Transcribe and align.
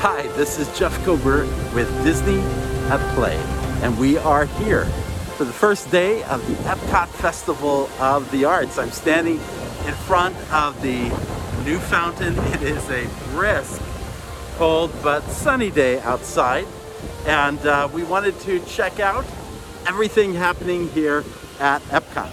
Hi, 0.00 0.28
this 0.36 0.60
is 0.60 0.78
Jeff 0.78 0.96
Coburn 1.04 1.48
with 1.74 1.88
Disney 2.04 2.38
at 2.88 3.00
Play, 3.16 3.34
and 3.82 3.98
we 3.98 4.16
are 4.16 4.44
here 4.44 4.84
for 5.36 5.44
the 5.44 5.52
first 5.52 5.90
day 5.90 6.22
of 6.22 6.46
the 6.46 6.54
Epcot 6.68 7.08
Festival 7.08 7.90
of 7.98 8.30
the 8.30 8.44
Arts. 8.44 8.78
I'm 8.78 8.92
standing 8.92 9.38
in 9.38 9.94
front 10.06 10.36
of 10.52 10.80
the 10.82 11.08
new 11.64 11.80
fountain. 11.80 12.38
It 12.54 12.62
is 12.62 12.88
a 12.90 13.08
brisk, 13.32 13.82
cold, 14.54 14.92
but 15.02 15.24
sunny 15.24 15.68
day 15.72 15.98
outside, 16.02 16.68
and 17.26 17.58
uh, 17.66 17.88
we 17.92 18.04
wanted 18.04 18.38
to 18.42 18.60
check 18.66 19.00
out 19.00 19.24
everything 19.84 20.32
happening 20.32 20.88
here 20.90 21.24
at 21.58 21.82
Epcot. 21.90 22.30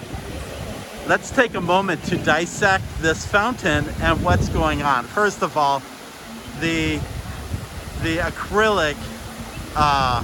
Let's 1.08 1.32
take 1.32 1.56
a 1.56 1.62
moment 1.62 2.04
to 2.04 2.18
dissect 2.20 2.84
this 3.02 3.26
fountain 3.26 3.86
and 4.02 4.24
what's 4.24 4.50
going 4.50 4.84
on. 4.84 5.06
First 5.06 5.42
of 5.42 5.58
all, 5.58 5.82
the 6.60 7.02
the 8.04 8.18
acrylic 8.18 8.96
uh, 9.76 10.24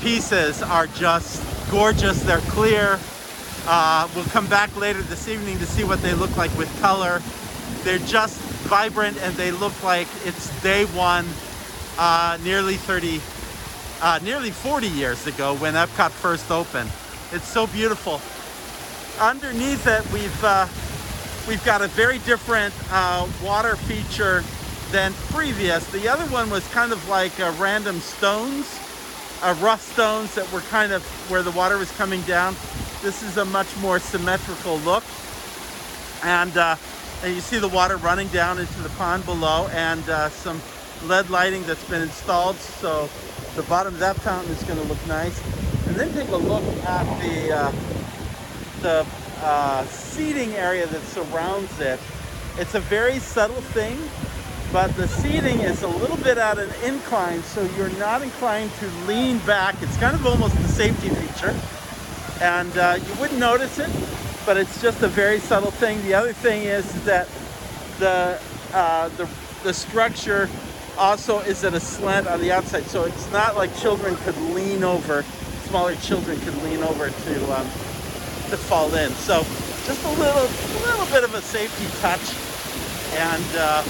pieces 0.00 0.62
are 0.62 0.86
just 0.88 1.42
gorgeous. 1.70 2.22
They're 2.22 2.38
clear. 2.40 2.98
Uh, 3.66 4.08
we'll 4.14 4.24
come 4.26 4.46
back 4.46 4.76
later 4.76 5.02
this 5.02 5.28
evening 5.28 5.58
to 5.58 5.66
see 5.66 5.84
what 5.84 6.02
they 6.02 6.14
look 6.14 6.36
like 6.36 6.56
with 6.56 6.68
color. 6.80 7.22
They're 7.84 7.98
just 7.98 8.40
vibrant 8.68 9.16
and 9.22 9.34
they 9.34 9.50
look 9.50 9.82
like 9.82 10.08
it's 10.24 10.48
day 10.62 10.84
one, 10.86 11.26
uh, 11.98 12.38
nearly 12.44 12.74
30, 12.74 13.20
uh, 14.02 14.18
nearly 14.22 14.50
40 14.50 14.88
years 14.88 15.26
ago 15.26 15.54
when 15.56 15.74
Epcot 15.74 16.10
first 16.10 16.50
opened. 16.50 16.90
It's 17.32 17.48
so 17.48 17.66
beautiful 17.68 18.20
underneath 19.20 19.86
it, 19.86 20.04
we've 20.12 20.44
uh, 20.44 20.66
we've 21.48 21.64
got 21.64 21.82
a 21.82 21.88
very 21.88 22.18
different 22.20 22.74
uh, 22.90 23.28
water 23.42 23.76
feature 23.76 24.42
than 24.92 25.14
previous. 25.30 25.84
The 25.90 26.08
other 26.08 26.26
one 26.26 26.50
was 26.50 26.66
kind 26.68 26.92
of 26.92 27.08
like 27.08 27.40
uh, 27.40 27.52
random 27.58 27.98
stones, 28.00 28.78
uh, 29.42 29.56
rough 29.60 29.80
stones 29.80 30.34
that 30.34 30.50
were 30.52 30.60
kind 30.60 30.92
of 30.92 31.02
where 31.30 31.42
the 31.42 31.50
water 31.50 31.78
was 31.78 31.90
coming 31.92 32.20
down. 32.22 32.54
This 33.02 33.22
is 33.22 33.38
a 33.38 33.44
much 33.44 33.74
more 33.78 33.98
symmetrical 33.98 34.76
look, 34.78 35.02
and 36.22 36.56
uh, 36.56 36.76
and 37.24 37.34
you 37.34 37.40
see 37.40 37.58
the 37.58 37.68
water 37.68 37.96
running 37.96 38.28
down 38.28 38.58
into 38.58 38.80
the 38.82 38.90
pond 38.90 39.24
below, 39.24 39.68
and 39.72 40.06
uh, 40.08 40.28
some 40.28 40.60
LED 41.06 41.30
lighting 41.30 41.62
that's 41.64 41.88
been 41.88 42.02
installed. 42.02 42.56
So 42.56 43.08
the 43.56 43.62
bottom 43.64 43.94
of 43.94 44.00
that 44.00 44.16
fountain 44.16 44.52
is 44.52 44.62
going 44.64 44.78
to 44.78 44.86
look 44.86 45.04
nice. 45.08 45.40
And 45.86 45.96
then 45.96 46.12
take 46.14 46.28
a 46.28 46.36
look 46.36 46.62
at 46.84 47.04
the 47.20 47.72
the 48.82 49.06
uh, 49.40 49.84
seating 49.86 50.54
area 50.54 50.86
that 50.86 51.02
surrounds 51.02 51.80
it. 51.80 51.98
It's 52.58 52.74
a 52.74 52.80
very 52.80 53.18
subtle 53.18 53.60
thing, 53.60 53.98
but 54.72 54.88
the 54.96 55.06
seating 55.06 55.60
is 55.60 55.82
a 55.82 55.88
little 55.88 56.16
bit 56.16 56.38
at 56.38 56.58
an 56.58 56.70
incline, 56.82 57.42
so 57.42 57.62
you're 57.76 57.90
not 57.90 58.22
inclined 58.22 58.72
to 58.80 58.88
lean 59.06 59.38
back. 59.40 59.74
It's 59.82 59.96
kind 59.98 60.14
of 60.14 60.26
almost 60.26 60.56
a 60.56 60.68
safety 60.68 61.10
feature, 61.10 61.54
and 62.40 62.76
uh, 62.78 62.98
you 63.06 63.14
wouldn't 63.20 63.38
notice 63.38 63.78
it, 63.78 63.90
but 64.46 64.56
it's 64.56 64.80
just 64.80 65.02
a 65.02 65.08
very 65.08 65.38
subtle 65.38 65.70
thing. 65.70 66.02
The 66.02 66.14
other 66.14 66.32
thing 66.32 66.62
is 66.62 66.90
that 67.04 67.28
the 67.98 68.40
uh, 68.72 69.10
the, 69.10 69.28
the 69.62 69.74
structure 69.74 70.48
also 70.96 71.40
is 71.40 71.62
at 71.64 71.74
a 71.74 71.80
slant 71.80 72.26
on 72.26 72.40
the 72.40 72.50
outside, 72.50 72.84
so 72.84 73.04
it's 73.04 73.30
not 73.30 73.54
like 73.56 73.76
children 73.76 74.16
could 74.16 74.36
lean 74.54 74.84
over. 74.84 75.22
Smaller 75.64 75.94
children 75.96 76.40
could 76.40 76.56
lean 76.62 76.82
over 76.82 77.10
to 77.10 77.52
um, 77.52 77.66
to 78.48 78.56
fall 78.56 78.94
in. 78.94 79.10
So 79.12 79.42
just 79.84 80.02
a 80.04 80.10
little, 80.10 80.48
little 80.86 81.06
bit 81.12 81.24
of 81.24 81.34
a 81.34 81.42
safety 81.42 81.86
touch, 82.00 82.34
and 83.18 83.44
uh, 83.56 83.84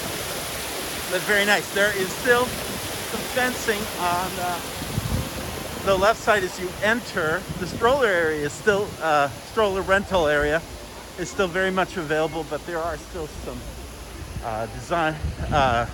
very 1.21 1.45
nice. 1.45 1.73
There 1.75 1.97
is 1.97 2.09
still 2.09 2.47
some 2.47 3.21
fencing 3.35 3.81
on 4.01 4.31
uh, 4.39 5.85
the 5.85 5.97
left 5.97 6.21
side 6.21 6.43
as 6.43 6.59
you 6.59 6.69
enter. 6.83 7.43
The 7.59 7.67
stroller 7.67 8.07
area 8.07 8.47
is 8.47 8.53
still 8.53 8.89
uh, 9.03 9.29
stroller 9.29 9.83
rental 9.83 10.27
area 10.27 10.63
is 11.19 11.29
still 11.31 11.49
very 11.49 11.71
much 11.71 11.97
available, 11.97 12.47
but 12.49 12.65
there 12.67 12.79
are 12.79 12.97
still 12.97 13.27
some 13.27 13.59
uh, 14.45 14.67
design 14.67 15.15
uh, 15.53 15.87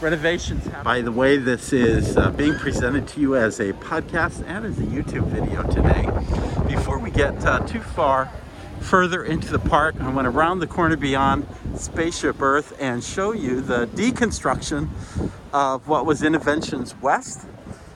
renovations. 0.00 0.66
By 0.82 1.00
the 1.00 1.12
way, 1.12 1.36
this 1.36 1.72
is 1.72 2.16
uh, 2.16 2.30
being 2.30 2.54
presented 2.54 3.06
to 3.08 3.20
you 3.20 3.36
as 3.36 3.60
a 3.60 3.72
podcast 3.74 4.44
and 4.46 4.66
as 4.66 4.78
a 4.78 4.82
YouTube 4.82 5.26
video 5.28 5.62
today. 5.70 6.08
Before 6.68 6.98
we 6.98 7.10
get 7.10 7.44
uh, 7.44 7.60
too 7.60 7.80
far 7.80 8.30
further 8.84 9.24
into 9.24 9.50
the 9.50 9.58
park, 9.58 9.94
I 9.98 10.10
want 10.10 10.26
to 10.26 10.30
round 10.30 10.60
the 10.60 10.66
corner 10.66 10.96
beyond 10.96 11.46
Spaceship 11.74 12.40
Earth 12.42 12.76
and 12.78 13.02
show 13.02 13.32
you 13.32 13.62
the 13.62 13.86
deconstruction 13.86 14.90
of 15.54 15.88
what 15.88 16.04
was 16.04 16.20
Innoventions 16.20 17.00
West. 17.00 17.46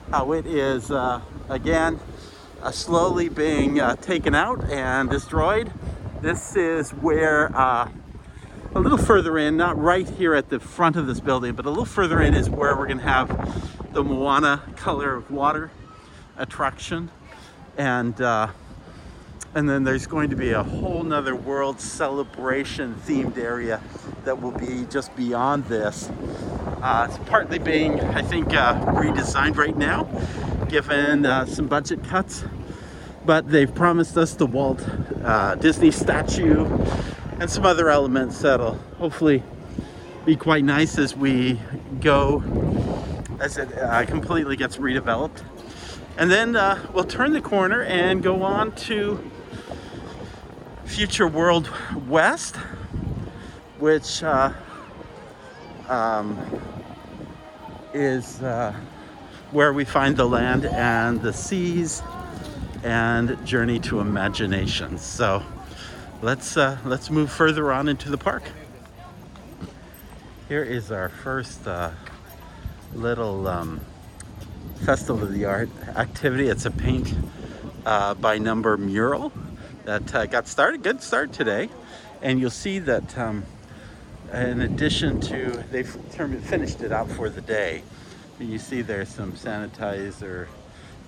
How 0.09 0.31
it 0.31 0.47
is, 0.47 0.89
uh, 0.89 1.21
again, 1.47 1.99
uh, 2.63 2.71
slowly 2.71 3.29
being 3.29 3.79
uh, 3.79 3.97
taken 3.97 4.33
out 4.33 4.67
and 4.71 5.11
destroyed. 5.11 5.71
This 6.21 6.55
is 6.55 6.89
where 6.89 7.55
uh, 7.55 7.89
a 8.73 8.79
little 8.79 8.97
further 8.97 9.37
in, 9.37 9.55
not 9.57 9.79
right 9.79 10.09
here 10.09 10.33
at 10.33 10.49
the 10.49 10.59
front 10.59 10.95
of 10.95 11.05
this 11.05 11.19
building, 11.19 11.53
but 11.53 11.67
a 11.67 11.69
little 11.69 11.85
further 11.85 12.19
in 12.19 12.33
is 12.33 12.49
where 12.49 12.75
we're 12.75 12.87
going 12.87 12.97
to 12.97 13.03
have 13.03 13.93
the 13.93 14.03
Moana 14.03 14.63
Color 14.75 15.15
of 15.15 15.29
Water 15.29 15.69
attraction. 16.35 17.11
And, 17.77 18.19
uh, 18.19 18.47
and 19.55 19.67
then 19.67 19.83
there's 19.83 20.05
going 20.05 20.29
to 20.29 20.35
be 20.35 20.51
a 20.51 20.63
whole 20.63 21.03
nother 21.03 21.35
world 21.35 21.79
celebration 21.79 22.95
themed 23.05 23.37
area 23.37 23.81
that 24.23 24.41
will 24.41 24.51
be 24.51 24.85
just 24.89 25.15
beyond 25.15 25.65
this. 25.65 26.09
Uh, 26.81 27.07
it's 27.09 27.17
partly 27.29 27.57
being, 27.57 27.99
I 27.99 28.21
think, 28.21 28.53
uh, 28.53 28.79
redesigned 28.85 29.57
right 29.57 29.75
now, 29.75 30.03
given 30.69 31.25
uh, 31.25 31.45
some 31.45 31.67
budget 31.67 32.03
cuts. 32.03 32.43
But 33.25 33.49
they've 33.49 33.73
promised 33.73 34.17
us 34.17 34.35
the 34.35 34.45
Walt 34.45 34.87
uh, 35.23 35.55
Disney 35.55 35.91
statue 35.91 36.65
and 37.39 37.49
some 37.49 37.65
other 37.65 37.89
elements 37.89 38.39
that'll 38.39 38.75
hopefully 38.97 39.43
be 40.25 40.35
quite 40.35 40.63
nice 40.63 40.97
as 40.97 41.15
we 41.15 41.59
go 41.99 42.43
as 43.39 43.57
it 43.57 43.75
uh, 43.77 44.05
completely 44.05 44.55
gets 44.55 44.77
redeveloped. 44.77 45.43
And 46.17 46.29
then 46.29 46.55
uh, 46.55 46.85
we'll 46.93 47.05
turn 47.05 47.33
the 47.33 47.41
corner 47.41 47.81
and 47.83 48.21
go 48.21 48.43
on 48.43 48.73
to 48.73 49.19
Future 50.89 51.27
World 51.27 51.69
West, 52.07 52.55
which 53.77 54.23
uh, 54.23 54.51
um, 55.87 56.35
is 57.93 58.41
uh, 58.41 58.75
where 59.51 59.71
we 59.71 59.85
find 59.85 60.17
the 60.17 60.25
land 60.25 60.65
and 60.65 61.21
the 61.21 61.31
seas 61.31 62.01
and 62.83 63.45
journey 63.45 63.79
to 63.79 63.99
imagination. 63.99 64.97
So 64.97 65.43
let's 66.23 66.57
uh, 66.57 66.79
let's 66.83 67.11
move 67.11 67.31
further 67.31 67.71
on 67.71 67.87
into 67.87 68.09
the 68.09 68.17
park. 68.17 68.43
Here 70.47 70.63
is 70.63 70.91
our 70.91 71.09
first 71.09 71.67
uh, 71.67 71.91
little 72.95 73.47
um, 73.47 73.79
Festival 74.85 75.21
of 75.21 75.33
the 75.33 75.45
Art 75.45 75.69
activity. 75.95 76.47
It's 76.47 76.65
a 76.65 76.71
paint 76.71 77.13
uh, 77.85 78.15
by 78.15 78.39
number 78.39 78.75
mural 78.75 79.31
that 79.89 80.13
uh, 80.13 80.27
got 80.27 80.47
started. 80.47 80.83
Good 80.83 81.01
start 81.01 81.33
today, 81.33 81.67
and 82.21 82.39
you'll 82.39 82.51
see 82.51 82.77
that 82.77 83.17
um, 83.17 83.43
in 84.31 84.61
addition 84.61 85.19
to 85.21 85.63
they've 85.71 85.89
finished 85.89 86.81
it 86.81 86.91
out 86.91 87.09
for 87.09 87.27
the 87.27 87.41
day. 87.41 87.81
You 88.39 88.59
see 88.59 88.83
there's 88.83 89.09
some 89.09 89.31
sanitizer 89.31 90.45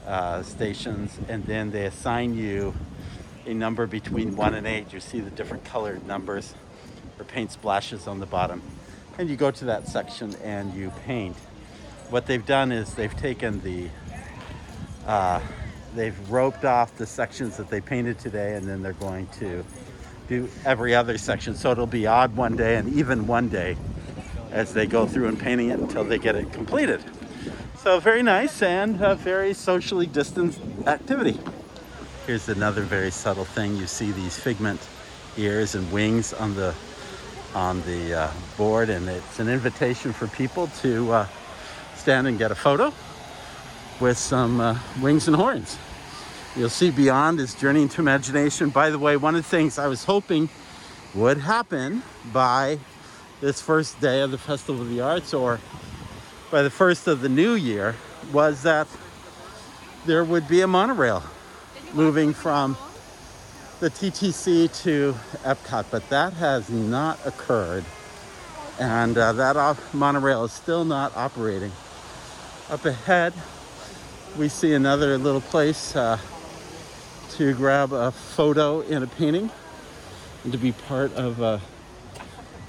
uh, 0.07 0.41
stations, 0.41 1.15
and 1.29 1.45
then 1.45 1.69
they 1.69 1.85
assign 1.85 2.33
you 2.33 2.73
a 3.45 3.53
number 3.53 3.85
between 3.85 4.35
1 4.35 4.55
and 4.55 4.65
8. 4.65 4.91
You 4.91 4.99
see 4.99 5.19
the 5.19 5.29
different 5.29 5.63
colored 5.63 6.07
numbers 6.07 6.55
or 7.19 7.25
paint 7.25 7.51
splashes 7.51 8.07
on 8.07 8.19
the 8.19 8.25
bottom. 8.25 8.63
And 9.19 9.29
you 9.29 9.35
go 9.35 9.51
to 9.51 9.65
that 9.65 9.89
section 9.89 10.33
and 10.43 10.73
you 10.73 10.91
paint. 11.05 11.37
What 12.09 12.25
they've 12.25 12.43
done 12.43 12.71
is 12.71 12.95
they've 12.95 13.15
taken 13.15 13.61
the, 13.61 13.89
uh, 15.05 15.39
they've 15.95 16.31
roped 16.31 16.65
off 16.65 16.95
the 16.97 17.05
sections 17.05 17.57
that 17.57 17.69
they 17.69 17.81
painted 17.81 18.19
today 18.19 18.55
and 18.55 18.67
then 18.67 18.81
they're 18.81 18.93
going 18.93 19.27
to 19.27 19.63
do 20.27 20.49
every 20.65 20.95
other 20.95 21.17
section. 21.17 21.55
So 21.55 21.71
it'll 21.71 21.87
be 21.87 22.07
odd 22.07 22.35
one 22.35 22.55
day 22.55 22.75
and 22.75 22.93
even 22.93 23.27
one 23.27 23.49
day 23.49 23.77
as 24.51 24.73
they 24.73 24.85
go 24.85 25.05
through 25.07 25.27
and 25.27 25.39
painting 25.39 25.69
it 25.69 25.79
until 25.79 26.03
they 26.03 26.17
get 26.17 26.35
it 26.35 26.51
completed. 26.53 27.03
So 27.79 27.99
very 27.99 28.23
nice 28.23 28.61
and 28.61 29.01
a 29.01 29.15
very 29.15 29.53
socially 29.53 30.05
distanced 30.05 30.61
activity. 30.85 31.39
Here's 32.27 32.47
another 32.49 32.81
very 32.81 33.11
subtle 33.11 33.45
thing. 33.45 33.75
You 33.75 33.87
see 33.87 34.11
these 34.11 34.37
figment 34.37 34.79
ears 35.37 35.75
and 35.75 35.91
wings 35.91 36.33
on 36.33 36.55
the 36.55 36.75
on 37.53 37.81
the 37.81 38.13
uh, 38.13 38.31
board, 38.55 38.89
and 38.89 39.09
it's 39.09 39.39
an 39.39 39.49
invitation 39.49 40.13
for 40.13 40.27
people 40.27 40.67
to 40.81 41.11
uh, 41.11 41.27
stand 41.95 42.27
and 42.27 42.37
get 42.37 42.49
a 42.49 42.55
photo 42.55 42.93
with 44.01 44.17
some 44.17 44.59
uh, 44.59 44.79
wings 44.99 45.27
and 45.27 45.35
horns. 45.35 45.77
You'll 46.55 46.69
see 46.69 46.89
beyond 46.89 47.39
is 47.39 47.53
Journey 47.53 47.83
into 47.83 48.01
Imagination. 48.01 48.71
By 48.71 48.89
the 48.89 48.97
way, 48.97 49.15
one 49.15 49.35
of 49.35 49.43
the 49.43 49.47
things 49.47 49.77
I 49.77 49.87
was 49.87 50.05
hoping 50.05 50.49
would 51.13 51.37
happen 51.37 52.01
by 52.33 52.79
this 53.41 53.61
first 53.61 54.01
day 54.01 54.21
of 54.21 54.31
the 54.31 54.37
Festival 54.37 54.81
of 54.81 54.89
the 54.89 55.01
Arts, 55.01 55.33
or 55.33 55.59
by 56.49 56.63
the 56.63 56.69
first 56.69 57.07
of 57.07 57.21
the 57.21 57.29
new 57.29 57.53
year 57.53 57.95
was 58.33 58.63
that 58.63 58.87
there 60.05 60.23
would 60.23 60.47
be 60.47 60.61
a 60.61 60.67
monorail 60.67 61.23
moving 61.93 62.33
from 62.33 62.75
the 63.79 63.89
TTC 63.89 64.81
to 64.83 65.15
Epcot, 65.43 65.85
but 65.91 66.09
that 66.09 66.33
has 66.33 66.69
not 66.69 67.19
occurred. 67.25 67.85
And 68.79 69.17
uh, 69.17 69.33
that 69.33 69.57
op- 69.57 69.93
monorail 69.93 70.43
is 70.45 70.51
still 70.51 70.85
not 70.85 71.15
operating. 71.15 71.71
Up 72.69 72.85
ahead, 72.85 73.33
we 74.37 74.47
see 74.47 74.73
another 74.73 75.17
little 75.17 75.41
place 75.41 75.95
uh, 75.95 76.17
to 77.31 77.53
grab 77.53 77.93
a 77.93 78.11
photo 78.11 78.81
in 78.81 79.03
a 79.03 79.07
painting 79.07 79.49
and 80.43 80.51
to 80.51 80.57
be 80.57 80.71
part 80.71 81.13
of 81.13 81.41
a 81.41 81.61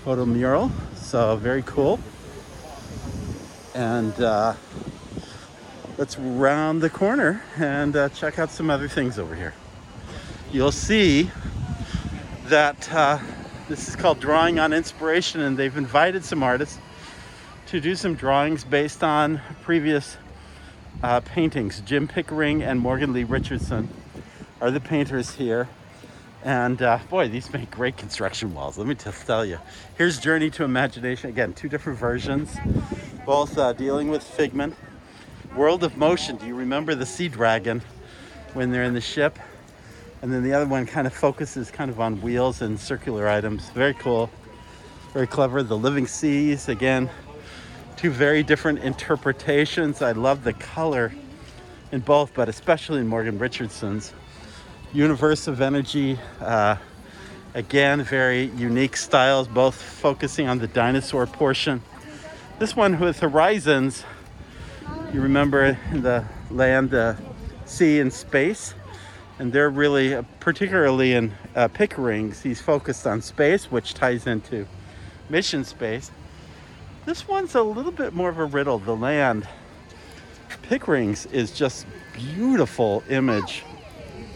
photo 0.04 0.24
mural. 0.24 0.70
So, 0.94 1.36
very 1.36 1.62
cool. 1.62 2.00
And 3.74 4.12
uh, 4.20 4.54
let's 5.98 6.18
round 6.18 6.82
the 6.82 6.90
corner 6.90 7.42
and 7.56 7.96
uh, 7.96 8.08
check 8.10 8.38
out 8.38 8.50
some 8.50 8.70
other 8.70 8.88
things 8.88 9.18
over 9.18 9.34
here 9.34 9.54
you'll 10.52 10.70
see 10.70 11.30
that 12.44 12.92
uh, 12.92 13.18
this 13.70 13.88
is 13.88 13.96
called 13.96 14.20
Drawing 14.20 14.58
on 14.58 14.74
Inspiration, 14.74 15.40
and 15.40 15.56
they've 15.56 15.76
invited 15.76 16.24
some 16.24 16.42
artists 16.42 16.78
to 17.68 17.80
do 17.80 17.94
some 17.96 18.14
drawings 18.14 18.62
based 18.62 19.02
on 19.02 19.40
previous 19.62 20.18
uh, 21.02 21.20
paintings. 21.20 21.80
Jim 21.80 22.08
Pickering 22.08 22.62
and 22.62 22.80
Morgan 22.80 23.12
Lee 23.12 23.24
Richardson 23.24 23.88
are 24.60 24.70
the 24.70 24.80
painters 24.80 25.34
here. 25.34 25.68
And 26.44 26.82
uh, 26.82 26.98
boy, 27.08 27.28
these 27.28 27.52
make 27.52 27.70
great 27.70 27.96
construction 27.96 28.54
walls. 28.54 28.78
Let 28.78 28.86
me 28.86 28.94
just 28.94 29.26
tell 29.26 29.44
you. 29.44 29.58
Here's 29.96 30.18
Journey 30.18 30.50
to 30.50 30.64
Imagination. 30.64 31.30
Again, 31.30 31.52
two 31.52 31.68
different 31.68 31.98
versions, 31.98 32.56
both 33.24 33.56
uh, 33.56 33.72
dealing 33.72 34.08
with 34.08 34.22
Figment. 34.22 34.74
World 35.56 35.84
of 35.84 35.96
Motion. 35.98 36.36
Do 36.36 36.46
you 36.46 36.54
remember 36.54 36.94
the 36.94 37.04
Sea 37.04 37.28
Dragon 37.28 37.82
when 38.54 38.70
they're 38.70 38.84
in 38.84 38.94
the 38.94 39.02
ship? 39.02 39.38
And 40.22 40.32
then 40.32 40.42
the 40.42 40.54
other 40.54 40.66
one 40.66 40.86
kind 40.86 41.06
of 41.06 41.12
focuses 41.12 41.70
kind 41.70 41.90
of 41.90 42.00
on 42.00 42.22
wheels 42.22 42.62
and 42.62 42.80
circular 42.80 43.28
items. 43.28 43.68
Very 43.70 43.92
cool, 43.94 44.30
very 45.12 45.26
clever. 45.26 45.62
The 45.62 45.76
Living 45.76 46.06
Seas, 46.06 46.68
again, 46.68 47.10
two 48.02 48.10
very 48.10 48.42
different 48.42 48.80
interpretations. 48.80 50.02
I 50.02 50.10
love 50.10 50.42
the 50.42 50.52
color 50.54 51.12
in 51.92 52.00
both, 52.00 52.34
but 52.34 52.48
especially 52.48 52.98
in 52.98 53.06
Morgan 53.06 53.38
Richardson's. 53.38 54.12
Universe 54.92 55.46
of 55.46 55.60
Energy, 55.60 56.18
uh, 56.40 56.74
again, 57.54 58.02
very 58.02 58.46
unique 58.56 58.96
styles, 58.96 59.46
both 59.46 59.80
focusing 59.80 60.48
on 60.48 60.58
the 60.58 60.66
dinosaur 60.66 61.28
portion. 61.28 61.80
This 62.58 62.74
one 62.74 62.98
with 62.98 63.20
Horizons, 63.20 64.02
you 65.14 65.20
remember 65.20 65.78
the 65.92 66.24
land, 66.50 66.90
the 66.90 67.16
sea, 67.66 68.00
and 68.00 68.12
space 68.12 68.74
and 69.38 69.52
they're 69.52 69.70
really, 69.70 70.14
uh, 70.14 70.22
particularly 70.40 71.12
in 71.12 71.32
uh, 71.54 71.68
Pickering's, 71.68 72.42
he's 72.42 72.60
focused 72.60 73.06
on 73.06 73.22
space, 73.22 73.70
which 73.70 73.94
ties 73.94 74.26
into 74.26 74.66
mission 75.30 75.62
space. 75.62 76.10
This 77.04 77.26
one's 77.26 77.56
a 77.56 77.62
little 77.62 77.90
bit 77.90 78.12
more 78.12 78.28
of 78.28 78.38
a 78.38 78.44
riddle. 78.44 78.78
The 78.78 78.94
land, 78.94 79.48
Pickering's 80.62 81.26
is 81.26 81.50
just 81.50 81.84
beautiful 82.12 83.02
image 83.08 83.64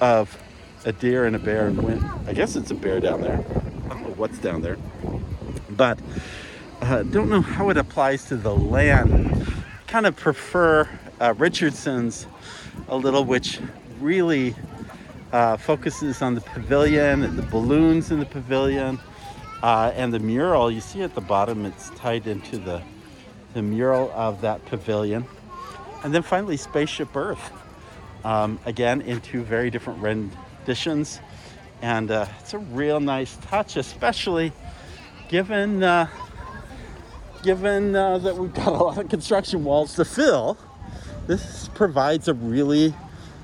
of 0.00 0.36
a 0.84 0.92
deer 0.92 1.26
and 1.26 1.36
a 1.36 1.38
bear 1.38 1.68
and 1.68 1.80
wind. 1.80 2.04
I 2.26 2.32
guess 2.32 2.56
it's 2.56 2.72
a 2.72 2.74
bear 2.74 2.98
down 2.98 3.20
there. 3.20 3.38
I 3.84 3.88
don't 3.90 4.02
know 4.02 4.14
what's 4.16 4.38
down 4.38 4.62
there, 4.62 4.78
but 5.70 6.00
uh, 6.82 7.04
don't 7.04 7.28
know 7.28 7.40
how 7.40 7.70
it 7.70 7.76
applies 7.76 8.24
to 8.26 8.36
the 8.36 8.54
land. 8.54 9.46
Kind 9.86 10.04
of 10.04 10.16
prefer 10.16 10.88
uh, 11.20 11.34
Richardson's 11.38 12.26
a 12.88 12.96
little, 12.96 13.24
which 13.24 13.60
really 14.00 14.56
uh, 15.32 15.56
focuses 15.56 16.20
on 16.20 16.34
the 16.34 16.40
pavilion 16.40 17.22
and 17.22 17.38
the 17.38 17.42
balloons 17.42 18.10
in 18.10 18.18
the 18.18 18.26
pavilion 18.26 18.98
uh, 19.66 19.92
and 19.96 20.14
the 20.14 20.20
mural. 20.20 20.70
You 20.70 20.80
see 20.80 21.02
at 21.02 21.16
the 21.16 21.20
bottom, 21.20 21.66
it's 21.66 21.90
tied 21.90 22.28
into 22.28 22.56
the, 22.56 22.80
the 23.52 23.62
mural 23.62 24.12
of 24.14 24.40
that 24.42 24.64
pavilion. 24.66 25.24
And 26.04 26.14
then 26.14 26.22
finally, 26.22 26.56
Spaceship 26.56 27.16
Earth. 27.16 27.50
Um, 28.24 28.60
again, 28.64 29.00
in 29.00 29.20
two 29.20 29.42
very 29.42 29.70
different 29.70 30.00
renditions. 30.00 31.18
And 31.82 32.12
uh, 32.12 32.26
it's 32.38 32.54
a 32.54 32.58
real 32.58 33.00
nice 33.00 33.36
touch, 33.38 33.76
especially 33.76 34.52
given, 35.28 35.82
uh, 35.82 36.06
given 37.42 37.96
uh, 37.96 38.18
that 38.18 38.36
we've 38.36 38.54
got 38.54 38.68
a 38.68 38.70
lot 38.70 38.98
of 38.98 39.08
construction 39.08 39.64
walls 39.64 39.96
to 39.96 40.04
fill. 40.04 40.56
This 41.26 41.68
provides 41.74 42.28
a 42.28 42.34
really 42.34 42.94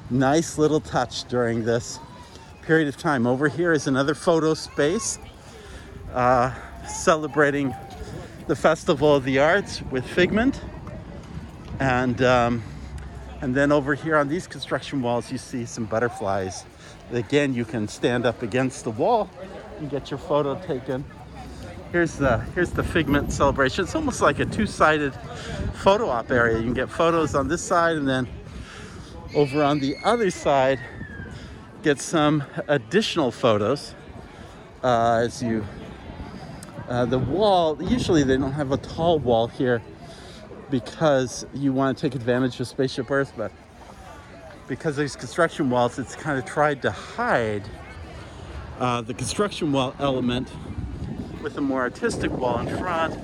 nice 0.08 0.56
little 0.56 0.80
touch 0.80 1.24
during 1.24 1.64
this 1.64 1.98
period 2.62 2.86
of 2.86 2.96
time. 2.96 3.26
Over 3.26 3.48
here 3.48 3.72
is 3.72 3.88
another 3.88 4.14
photo 4.14 4.54
space 4.54 5.18
uh, 6.14 6.54
celebrating 6.86 7.74
the 8.46 8.56
Festival 8.56 9.14
of 9.14 9.24
the 9.24 9.38
Arts 9.38 9.82
with 9.90 10.06
Figment. 10.06 10.60
And, 11.80 12.22
um, 12.22 12.62
and 13.40 13.54
then 13.54 13.72
over 13.72 13.94
here 13.94 14.16
on 14.16 14.28
these 14.28 14.46
construction 14.46 15.02
walls, 15.02 15.32
you 15.32 15.38
see 15.38 15.64
some 15.64 15.84
butterflies. 15.84 16.64
Again, 17.12 17.54
you 17.54 17.64
can 17.64 17.88
stand 17.88 18.26
up 18.26 18.42
against 18.42 18.84
the 18.84 18.90
wall 18.90 19.28
and 19.78 19.90
get 19.90 20.10
your 20.10 20.18
photo 20.18 20.54
taken. 20.66 21.04
Here's 21.90 22.14
the, 22.14 22.38
here's 22.54 22.70
the 22.70 22.82
Figment 22.82 23.32
celebration. 23.32 23.84
It's 23.84 23.94
almost 23.94 24.22
like 24.22 24.38
a 24.38 24.46
two-sided 24.46 25.12
photo 25.74 26.08
op 26.08 26.30
area. 26.30 26.56
You 26.56 26.64
can 26.64 26.74
get 26.74 26.88
photos 26.88 27.34
on 27.34 27.48
this 27.48 27.62
side 27.62 27.96
and 27.96 28.08
then 28.08 28.28
over 29.34 29.62
on 29.62 29.80
the 29.80 29.96
other 30.04 30.30
side, 30.30 30.78
get 31.82 31.98
some 31.98 32.44
additional 32.68 33.30
photos 33.30 33.94
uh, 34.82 35.22
as 35.24 35.42
you. 35.42 35.64
Uh, 36.92 37.06
the 37.06 37.18
wall, 37.18 37.82
usually 37.82 38.22
they 38.22 38.36
don't 38.36 38.52
have 38.52 38.70
a 38.70 38.76
tall 38.76 39.18
wall 39.18 39.46
here 39.46 39.80
because 40.70 41.46
you 41.54 41.72
want 41.72 41.96
to 41.96 42.02
take 42.02 42.14
advantage 42.14 42.60
of 42.60 42.68
Spaceship 42.68 43.10
Earth, 43.10 43.32
but 43.34 43.50
because 44.68 44.96
these 44.96 45.16
construction 45.16 45.70
walls, 45.70 45.98
it's 45.98 46.14
kind 46.14 46.38
of 46.38 46.44
tried 46.44 46.82
to 46.82 46.90
hide 46.90 47.62
uh, 48.78 49.00
the 49.00 49.14
construction 49.14 49.72
wall 49.72 49.94
element 50.00 50.50
with 51.42 51.56
a 51.56 51.62
more 51.62 51.80
artistic 51.80 52.30
wall 52.30 52.58
in 52.58 52.68
front 52.76 53.14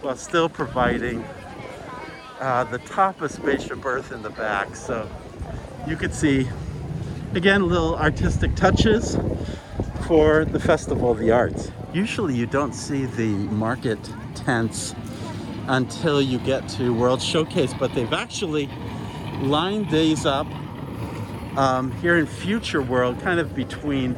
while 0.00 0.16
still 0.16 0.48
providing 0.48 1.24
uh, 2.38 2.62
the 2.62 2.78
top 2.78 3.20
of 3.22 3.32
Spaceship 3.32 3.84
Earth 3.84 4.12
in 4.12 4.22
the 4.22 4.30
back. 4.30 4.76
So 4.76 5.10
you 5.88 5.96
could 5.96 6.14
see, 6.14 6.48
again, 7.34 7.68
little 7.68 7.96
artistic 7.96 8.54
touches 8.54 9.18
for 10.06 10.44
the 10.44 10.60
Festival 10.60 11.10
of 11.10 11.18
the 11.18 11.32
Arts. 11.32 11.72
Usually 11.94 12.34
you 12.34 12.46
don't 12.46 12.74
see 12.74 13.06
the 13.06 13.28
market 13.54 14.00
tents 14.34 14.96
until 15.68 16.20
you 16.20 16.40
get 16.40 16.68
to 16.70 16.92
World 16.92 17.22
Showcase, 17.22 17.72
but 17.72 17.94
they've 17.94 18.12
actually 18.12 18.68
lined 19.42 19.88
these 19.90 20.26
up 20.26 20.48
um, 21.56 21.92
here 21.92 22.18
in 22.18 22.26
Future 22.26 22.82
World, 22.82 23.20
kind 23.20 23.38
of 23.38 23.54
between, 23.54 24.16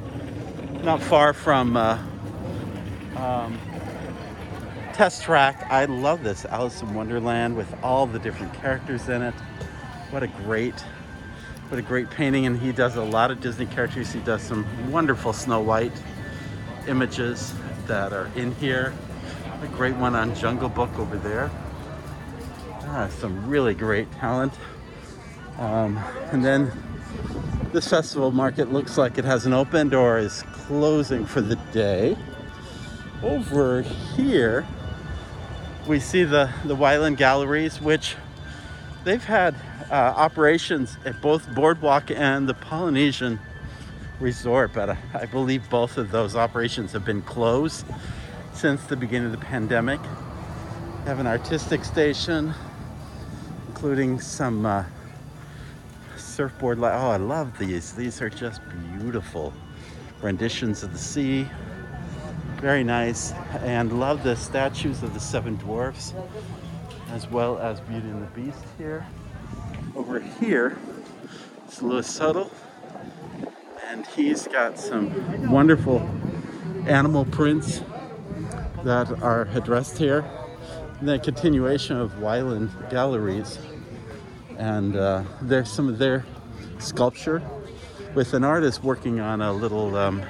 not 0.85 1.03
far 1.03 1.35
from 1.35 1.77
uh, 1.77 1.99
um, 3.15 3.61
Test 4.95 5.23
Track. 5.23 5.67
I 5.69 5.85
love 5.85 6.25
this 6.25 6.47
Alice 6.47 6.81
in 6.81 6.95
Wonderland 6.95 7.59
with 7.59 7.75
all 7.83 8.07
the 8.07 8.19
different 8.19 8.55
characters 8.55 9.07
in 9.11 9.21
it. 9.21 9.35
What 10.09 10.23
a 10.23 10.29
great 10.29 10.83
what 11.69 11.79
a 11.79 11.83
great 11.83 12.09
painting, 12.09 12.47
and 12.47 12.59
he 12.59 12.73
does 12.73 12.97
a 12.97 13.03
lot 13.03 13.31
of 13.31 13.43
Disney 13.43 13.67
characters. 13.67 14.13
He 14.13 14.21
does 14.21 14.41
some 14.41 14.65
wonderful 14.91 15.35
Snow 15.35 15.61
White 15.61 15.93
images 16.87 17.53
that 17.87 18.13
are 18.13 18.31
in 18.37 18.55
here. 18.57 18.93
A 19.63 19.67
great 19.69 19.97
one 19.97 20.15
on 20.15 20.35
Jungle 20.35 20.69
Book 20.69 20.97
over 20.99 21.17
there. 21.17 21.51
Ah, 22.83 23.09
some 23.19 23.49
really 23.49 23.75
great 23.75 24.11
talent. 24.13 24.53
Um, 25.59 25.97
and 26.33 26.45
then 26.45 26.71
this 27.73 27.89
festival 27.89 28.31
market 28.31 28.73
looks 28.73 28.99
like 28.99 29.19
it 29.19 29.25
hasn't 29.25 29.55
opened 29.55 29.95
or 29.95 30.19
is 30.19 30.43
closing 30.53 31.25
for 31.25 31.41
the 31.41 31.57
day. 31.73 32.17
Over 33.23 33.83
here, 33.83 34.67
we 35.87 36.01
see 36.01 36.25
the, 36.25 36.51
the 36.65 36.77
Wyland 36.77 37.17
Galleries, 37.17 37.81
which 37.81 38.17
they've 39.05 39.25
had 39.25 39.55
uh, 39.91 39.95
operations 39.95 40.99
at 41.05 41.21
both 41.23 41.53
Boardwalk 41.55 42.11
and 42.11 42.49
the 42.49 42.55
Polynesian 42.55 43.39
Resort, 44.21 44.73
but 44.73 44.97
I, 45.15 45.27
believe 45.27 45.69
both 45.69 45.99
of 45.99 46.11
those 46.11 46.37
operations 46.37 46.93
have 46.93 47.05
been 47.05 47.23
closed 47.23 47.85
since 48.55 48.85
the 48.85 48.97
beginning 48.97 49.27
of 49.27 49.33
the 49.33 49.45
pandemic. 49.47 50.01
Have 51.05 51.19
an 51.21 51.27
artistic 51.27 51.85
station, 51.85 52.55
including 53.69 54.19
some 54.21 54.65
uh, 54.67 54.85
surfboard. 56.17 56.79
Li- 56.79 56.89
oh, 56.89 57.11
I 57.11 57.19
love 57.19 57.59
these. 57.59 57.93
These 57.93 58.23
are 58.23 58.31
just 58.31 58.61
beautiful 58.97 59.53
renditions 60.23 60.83
of 60.83 60.93
the 60.93 60.99
sea. 60.99 61.47
Very 62.61 62.85
nice, 62.85 63.33
and 63.61 64.01
love 64.01 64.23
the 64.25 64.35
statues 64.35 65.03
of 65.03 65.13
the 65.13 65.21
seven 65.21 65.57
dwarfs. 65.57 66.15
as 67.11 67.29
well 67.31 67.59
as 67.59 67.81
Beauty 67.81 68.09
and 68.09 68.23
the 68.23 68.41
Beast 68.41 68.65
here. 68.79 69.07
Over 69.95 70.21
here 70.21 70.77
is 71.69 71.83
Louis 71.83 72.19
Tuttle, 72.19 72.51
and 73.89 74.07
he's 74.07 74.49
got 74.49 74.79
some 74.79 75.51
wonderful 75.51 75.99
animal 76.87 77.25
prints 77.25 77.83
that 78.83 79.11
are 79.23 79.49
addressed 79.55 79.99
here. 79.99 80.25
And 80.99 81.09
then 81.09 81.21
continuation 81.21 81.97
of 81.97 82.13
Wyland 82.15 82.71
galleries, 82.91 83.59
and 84.59 84.97
uh, 84.97 85.25
there's 85.43 85.71
some 85.71 85.89
of 85.89 85.99
their 85.99 86.25
sculpture 86.79 87.43
with 88.15 88.35
an 88.35 88.45
artist 88.45 88.83
working 88.83 89.21
on 89.21 89.43
a 89.43 89.53
little 89.53 89.95
um, 89.97 90.23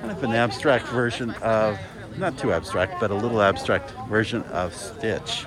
kind 0.00 0.10
of 0.10 0.22
an 0.22 0.32
abstract 0.32 0.86
version 0.88 1.30
of 1.42 1.78
not 2.18 2.36
too 2.36 2.52
abstract, 2.52 3.00
but 3.00 3.10
a 3.10 3.14
little 3.14 3.40
abstract 3.40 3.92
version 4.08 4.42
of 4.44 4.74
Stitch, 4.74 5.46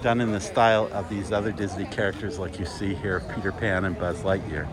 done 0.00 0.20
in 0.20 0.32
the 0.32 0.40
style 0.40 0.88
of 0.92 1.08
these 1.08 1.32
other 1.32 1.52
Disney 1.52 1.84
characters 1.86 2.38
like 2.38 2.58
you 2.58 2.64
see 2.64 2.94
here, 2.94 3.22
Peter 3.34 3.52
Pan 3.52 3.84
and 3.84 3.98
Buzz 3.98 4.22
Lightyear. 4.22 4.68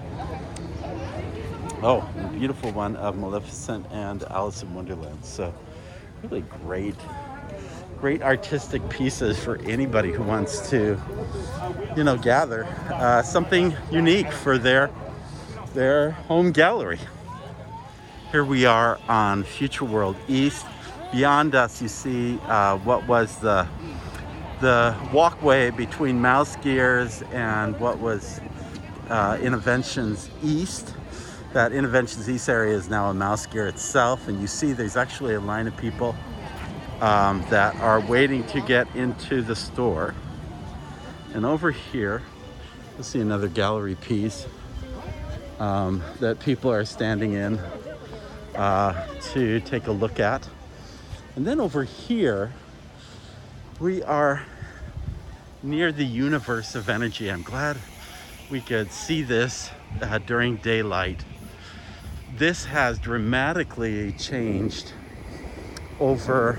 Oh, 1.82 2.02
beautiful 2.34 2.74
one 2.74 2.98
of 2.98 3.18
Maleficent 3.18 3.86
and 3.90 4.22
Alice 4.24 4.64
in 4.64 4.74
Wonderland. 4.74 5.24
So 5.24 5.54
really 6.22 6.42
great, 6.42 6.96
great 8.02 8.22
artistic 8.22 8.88
pieces 8.90 9.42
for 9.42 9.56
anybody 9.62 10.12
who 10.12 10.24
wants 10.24 10.70
to, 10.72 11.00
you 11.96 12.04
know, 12.04 12.18
gather 12.18 12.66
uh, 12.92 13.22
something 13.22 13.74
unique 13.90 14.30
for 14.30 14.58
their 14.58 14.90
their 15.74 16.12
home 16.12 16.52
gallery. 16.52 17.00
Here 18.34 18.44
we 18.44 18.66
are 18.66 19.00
on 19.08 19.46
Future 19.46 19.86
World 19.86 20.18
East. 20.28 20.66
Beyond 21.14 21.56
us, 21.56 21.82
you 21.82 21.88
see 21.88 22.40
uh, 22.48 22.78
what 22.80 23.08
was 23.08 23.38
the 23.38 23.66
the 24.60 24.94
walkway 25.14 25.70
between 25.70 26.22
Mouse 26.22 26.58
Gears 26.58 27.22
and 27.32 27.80
what 27.80 28.00
was 28.00 28.42
uh, 29.10 29.38
Innoventions 29.38 30.28
East. 30.44 30.94
That 31.54 31.72
Innoventions 31.72 32.30
East 32.30 32.48
area 32.48 32.76
is 32.76 32.90
now 32.90 33.10
a 33.10 33.14
Mouse 33.14 33.48
Gear 33.48 33.66
itself, 33.66 34.28
and 34.28 34.40
you 34.40 34.46
see 34.46 34.72
there's 34.72 34.96
actually 34.96 35.34
a 35.34 35.40
line 35.40 35.66
of 35.66 35.76
people 35.78 36.16
um, 37.02 37.44
that 37.50 37.76
are 37.78 38.02
waiting 38.02 38.46
to 38.48 38.62
get 38.62 38.88
into 38.96 39.42
the 39.42 39.56
store. 39.56 40.14
And 41.34 41.48
over 41.48 41.72
here, 41.72 42.22
you'll 42.94 43.04
see 43.04 43.20
another 43.20 43.48
gallery 43.48 43.96
piece 43.96 44.46
um, 45.58 46.04
that 46.20 46.40
people 46.40 46.72
are 46.72 46.86
standing 46.86 47.34
in 47.34 47.58
uh, 48.56 49.08
to 49.34 49.60
take 49.62 49.88
a 49.88 49.92
look 49.92 50.20
at. 50.20 50.48
And 51.36 51.48
then 51.48 51.60
over 51.60 51.84
here, 51.84 52.54
we 53.80 54.04
are 54.04 54.46
near 55.64 55.92
the 55.92 56.06
universe 56.06 56.76
of 56.76 56.90
energy. 56.90 57.28
I'm 57.32 57.42
glad 57.42 57.78
we 58.52 58.62
could 58.62 58.92
see 58.92 59.24
this 59.24 59.72
uh, 60.00 60.20
during 60.20 60.58
daylight. 60.58 61.24
This 62.40 62.64
has 62.64 63.00
dramatically 63.00 64.14
changed 64.14 64.94
over 66.00 66.58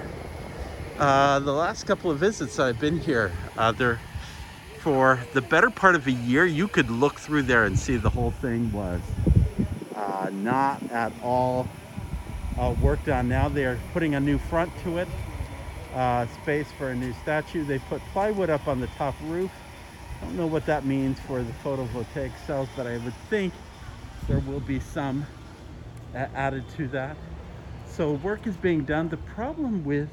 uh, 0.99 1.39
the 1.39 1.55
last 1.55 1.87
couple 1.87 2.11
of 2.11 2.19
visits 2.19 2.59
I've 2.59 2.79
been 2.79 2.99
here. 2.99 3.33
Uh, 3.57 3.73
there, 3.73 3.99
for 4.81 5.19
the 5.33 5.41
better 5.41 5.71
part 5.71 5.95
of 5.95 6.07
a 6.07 6.13
year, 6.13 6.45
you 6.45 6.69
could 6.69 6.91
look 6.91 7.19
through 7.19 7.45
there 7.45 7.65
and 7.65 7.79
see 7.79 7.97
the 7.97 8.11
whole 8.11 8.31
thing 8.31 8.71
was 8.75 9.01
uh, 9.97 10.29
not 10.35 10.83
at 10.91 11.15
all 11.23 11.67
uh, 12.59 12.75
worked 12.83 13.09
on 13.09 13.31
now. 13.31 13.49
They're 13.49 13.79
putting 13.95 14.17
a 14.17 14.21
new 14.21 14.37
front 14.37 14.71
to 14.85 14.99
it, 14.99 15.09
uh, 15.95 16.27
space 16.43 16.67
for 16.77 16.91
a 16.91 16.95
new 16.95 17.15
statue. 17.23 17.65
They 17.65 17.79
put 17.79 18.03
plywood 18.13 18.51
up 18.51 18.69
on 18.69 18.83
the 18.83 18.89
top 18.99 19.15
roof. 19.23 19.51
I 20.21 20.27
don't 20.27 20.37
know 20.37 20.47
what 20.47 20.67
that 20.67 20.85
means 20.85 21.19
for 21.21 21.43
the 21.43 21.53
photovoltaic 21.65 22.33
cells, 22.47 22.69
but 22.77 22.87
I 22.87 22.99
would 22.99 23.15
think 23.31 23.55
there 24.29 24.41
will 24.41 24.61
be 24.61 24.79
some 24.79 25.25
added 26.15 26.65
to 26.77 26.89
that. 26.89 27.17
So 27.87 28.13
work 28.13 28.47
is 28.47 28.57
being 28.57 28.85
done. 28.85 29.09
The 29.09 29.17
problem 29.17 29.85
with 29.85 30.09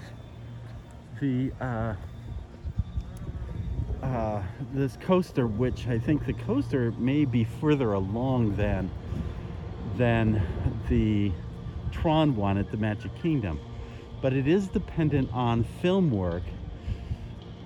the 1.19 1.51
uh, 1.61 1.93
uh, 4.03 4.41
this 4.73 4.97
coaster, 5.01 5.47
which 5.47 5.87
I 5.87 5.99
think 5.99 6.25
the 6.25 6.33
coaster 6.33 6.91
may 6.97 7.25
be 7.25 7.43
further 7.43 7.93
along 7.93 8.55
than 8.55 8.89
than 9.95 10.41
the 10.89 11.31
Tron 11.91 12.35
one 12.35 12.57
at 12.57 12.69
the 12.69 12.77
Magic 12.77 13.13
Kingdom, 13.21 13.59
but 14.21 14.33
it 14.33 14.47
is 14.47 14.67
dependent 14.67 15.31
on 15.33 15.63
film 15.81 16.11
work. 16.11 16.43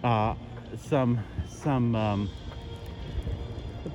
Uh, 0.04 0.36
some 0.78 1.20
some 1.50 1.96
um, 1.96 2.30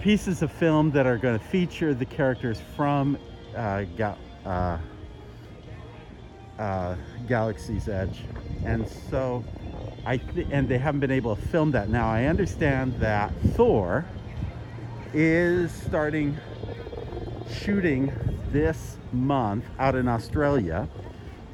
pieces 0.01 0.43
of 0.43 0.53
film 0.53 0.91
that 0.93 1.07
are 1.07 1.17
going 1.17 1.39
to 1.39 1.45
feature 1.47 1.95
the 1.95 2.05
characters 2.05 2.61
from 2.77 3.19
uh, 3.57 3.85
Ga- 3.97 4.17
uh, 4.47 4.79
uh, 6.59 6.97
Galaxy's 7.29 7.89
Edge, 7.89 8.23
and 8.65 8.89
so 9.11 9.45
I 10.07 10.17
th- 10.17 10.47
and 10.51 10.69
they 10.69 10.79
haven't 10.79 11.01
been 11.01 11.11
able 11.11 11.37
to 11.37 11.43
film 11.43 11.73
that. 11.73 11.89
Now 11.89 12.09
I 12.09 12.25
understand 12.25 12.99
that 13.01 13.33
Thor 13.55 14.05
is 15.13 15.73
starting 15.73 16.37
shooting 17.51 18.13
this 18.51 18.97
month 19.13 19.65
out 19.79 19.95
in 19.95 20.09
Australia. 20.09 20.89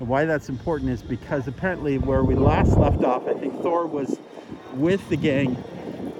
And 0.00 0.08
why 0.08 0.24
that's 0.24 0.48
important 0.48 0.90
is 0.90 1.02
because 1.02 1.48
apparently 1.48 1.98
where 1.98 2.24
we 2.24 2.34
last 2.34 2.76
left 2.76 3.04
off, 3.04 3.26
I 3.26 3.34
think 3.34 3.60
Thor 3.62 3.86
was 3.86 4.18
with 4.74 5.06
the 5.08 5.16
gang 5.16 5.62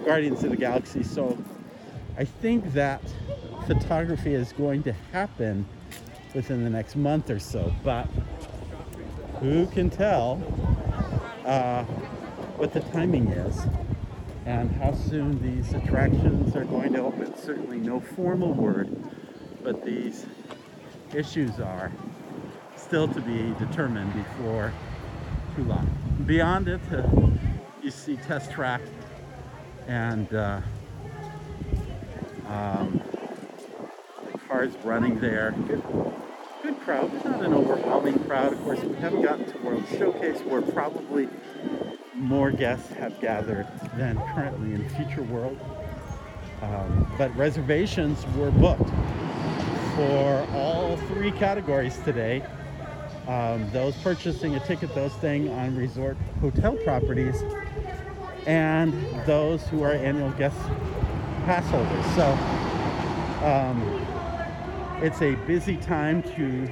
Guardians 0.05 0.43
of 0.45 0.51
the 0.51 0.57
Galaxy. 0.57 1.03
So 1.03 1.37
I 2.17 2.25
think 2.25 2.73
that 2.73 3.03
photography 3.67 4.35
is 4.35 4.53
going 4.53 4.83
to 4.85 4.93
happen 5.13 5.67
within 6.35 6.65
the 6.65 6.71
next 6.71 6.97
month 6.97 7.31
or 7.31 7.39
so. 7.39 7.73
But 7.85 8.07
who 9.41 9.67
can 9.67 9.91
tell 9.91 10.41
uh, 11.45 11.85
what 12.57 12.73
the 12.73 12.81
timing 12.81 13.29
is 13.29 13.61
and 14.47 14.71
how 14.73 14.93
soon 14.93 15.41
these 15.43 15.73
attractions 15.73 16.57
are 16.57 16.65
going 16.65 16.93
to 16.95 17.01
open? 17.01 17.37
Certainly 17.37 17.79
no 17.79 18.01
formal 18.01 18.53
word, 18.53 18.95
but 19.63 19.85
these 19.85 20.27
issues 21.15 21.61
are 21.61 21.93
still 22.77 23.09
to 23.09 23.21
be 23.21 23.55
determined 23.65 24.13
before 24.15 24.73
too 25.57 25.65
long. 25.65 25.91
Beyond 26.27 26.69
it, 26.69 26.81
uh, 26.93 27.03
you 27.83 27.91
see 27.91 28.17
test 28.17 28.51
track 28.51 28.81
and 29.87 30.33
uh, 30.35 30.61
um, 32.49 33.03
cars 34.53 34.77
running 34.85 35.19
there. 35.19 35.55
Good, 35.67 35.83
good 36.63 36.81
crowd, 36.81 37.11
not 37.25 37.43
an 37.43 37.55
overwhelming 37.55 38.19
crowd. 38.25 38.53
Of 38.53 38.63
course, 38.65 38.81
we 38.81 38.95
haven't 38.97 39.23
gotten 39.23 39.51
to 39.51 39.59
World 39.59 39.85
Showcase 39.97 40.41
where 40.41 40.61
probably 40.61 41.27
more 42.15 42.51
guests 42.51 42.93
have 42.93 43.19
gathered 43.19 43.67
than 43.97 44.19
currently 44.35 44.75
in 44.75 44.87
Future 44.91 45.23
World. 45.23 45.59
Um, 46.61 47.11
but 47.17 47.35
reservations 47.35 48.27
were 48.37 48.51
booked 48.51 48.91
for 49.97 50.47
all 50.53 50.99
three 51.09 51.33
categories 51.33 51.99
today. 52.05 52.45
Um, 53.27 53.71
those 53.71 53.97
purchasing 54.03 54.55
a 54.57 54.61
ticket, 54.61 54.95
those 54.95 55.15
staying 55.15 55.49
on 55.49 55.75
resort 55.79 56.19
hotel 56.43 56.77
properties, 56.85 57.43
and 58.47 58.93
those 59.25 59.67
who 59.69 59.83
are 59.83 59.93
annual 59.93 60.31
guest 60.33 60.59
pass 61.47 61.65
holders. 61.71 62.07
So 62.15 62.63
um, 63.47 64.02
it's 65.03 65.21
a 65.21 65.35
busy 65.47 65.77
time 65.77 66.23
to, 66.23 66.71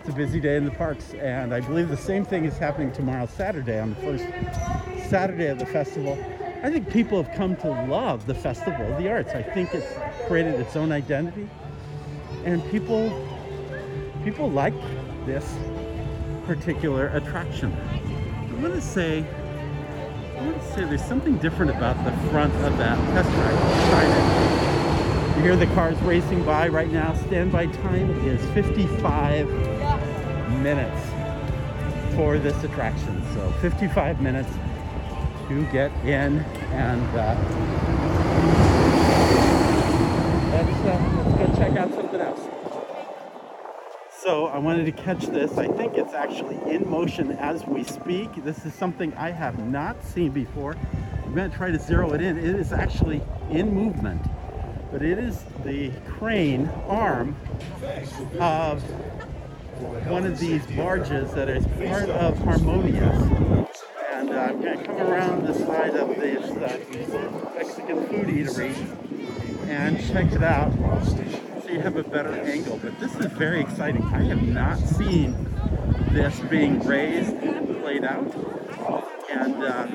it's 0.00 0.08
a 0.08 0.12
busy 0.12 0.40
day 0.40 0.56
in 0.56 0.64
the 0.64 0.72
parks, 0.72 1.14
and 1.14 1.54
I 1.54 1.60
believe 1.60 1.88
the 1.88 1.96
same 1.96 2.24
thing 2.24 2.44
is 2.44 2.58
happening 2.58 2.90
tomorrow, 2.92 3.26
Saturday, 3.26 3.78
on 3.78 3.90
the 3.90 3.96
first 3.96 5.08
Saturday 5.08 5.46
of 5.46 5.60
the 5.60 5.66
festival. 5.66 6.18
I 6.64 6.70
think 6.70 6.90
people 6.90 7.22
have 7.22 7.34
come 7.36 7.56
to 7.56 7.70
love 7.86 8.26
the 8.26 8.34
Festival 8.34 8.86
of 8.92 8.98
the 8.98 9.10
Arts. 9.10 9.32
I 9.32 9.42
think 9.42 9.74
it's 9.74 9.86
created 10.28 10.60
its 10.60 10.76
own 10.76 10.92
identity 10.92 11.48
and 12.44 12.64
people 12.70 13.28
people 14.24 14.50
like 14.50 14.74
this 15.26 15.56
particular 16.46 17.08
attraction. 17.08 17.72
I 17.72 18.62
want 18.62 18.74
to 18.74 18.80
say 18.80 19.24
I 20.36 20.44
want 20.44 20.60
to 20.60 20.72
say 20.72 20.84
there's 20.84 21.04
something 21.04 21.36
different 21.38 21.70
about 21.70 21.96
the 22.04 22.12
front 22.30 22.54
of 22.64 22.76
that 22.78 22.96
test. 23.12 24.81
You 25.36 25.42
hear 25.42 25.56
the 25.56 25.66
cars 25.74 25.98
racing 26.02 26.44
by 26.44 26.68
right 26.68 26.90
now. 26.90 27.14
Standby 27.14 27.66
time 27.66 28.10
is 28.26 28.44
55 28.50 29.48
minutes 30.60 31.00
for 32.14 32.38
this 32.38 32.62
attraction. 32.64 33.22
So 33.32 33.50
55 33.60 34.20
minutes 34.20 34.50
to 35.48 35.64
get 35.72 35.90
in 36.04 36.40
and 36.72 37.02
uh, 37.16 37.34
let's, 40.52 40.78
uh, 40.80 40.98
let's 41.16 41.38
go 41.38 41.56
check 41.58 41.76
out 41.78 41.94
something 41.94 42.20
else. 42.20 42.40
So 44.22 44.46
I 44.46 44.58
wanted 44.58 44.84
to 44.84 44.92
catch 44.92 45.26
this. 45.26 45.58
I 45.58 45.66
think 45.66 45.94
it's 45.94 46.14
actually 46.14 46.56
in 46.72 46.88
motion 46.88 47.32
as 47.32 47.66
we 47.66 47.82
speak. 47.84 48.44
This 48.44 48.64
is 48.64 48.74
something 48.74 49.12
I 49.14 49.30
have 49.30 49.58
not 49.58 50.04
seen 50.04 50.30
before. 50.30 50.76
I'm 51.24 51.34
to 51.34 51.56
try 51.56 51.70
to 51.70 51.78
zero 51.78 52.12
it 52.12 52.20
in. 52.20 52.38
It 52.38 52.54
is 52.54 52.72
actually 52.72 53.22
in 53.50 53.74
movement, 53.74 54.22
but 54.92 55.02
it 55.02 55.18
is 55.18 55.42
the 55.64 55.90
crane 56.06 56.68
arm 56.86 57.34
of 58.38 58.82
one 60.06 60.26
of 60.26 60.38
these 60.38 60.64
barges 60.76 61.32
that 61.32 61.48
is 61.48 61.66
part 61.88 62.10
of 62.10 62.36
Harmonious. 62.38 63.16
And 64.12 64.30
uh, 64.30 64.34
I'm 64.34 64.60
going 64.60 64.78
to 64.78 64.84
come 64.84 64.98
around 64.98 65.46
the 65.46 65.54
side 65.54 65.96
of 65.96 66.08
this 66.20 66.44
uh, 66.50 67.52
Mexican 67.56 68.06
food 68.06 68.26
eatery 68.28 69.68
and 69.68 69.98
check 70.12 70.30
it 70.32 70.42
out 70.42 70.72
so 71.62 71.68
you 71.70 71.80
have 71.80 71.96
a 71.96 72.04
better 72.04 72.34
angle. 72.34 72.78
But 72.82 73.00
this 73.00 73.14
is 73.16 73.32
very 73.32 73.62
exciting. 73.62 74.02
I 74.02 74.24
have 74.24 74.42
not 74.42 74.78
seen 74.78 75.34
this 76.10 76.38
being 76.50 76.78
raised 76.80 77.34
and 77.36 77.80
played 77.80 78.04
out. 78.04 78.30
And 79.30 79.64
uh, 79.64 79.86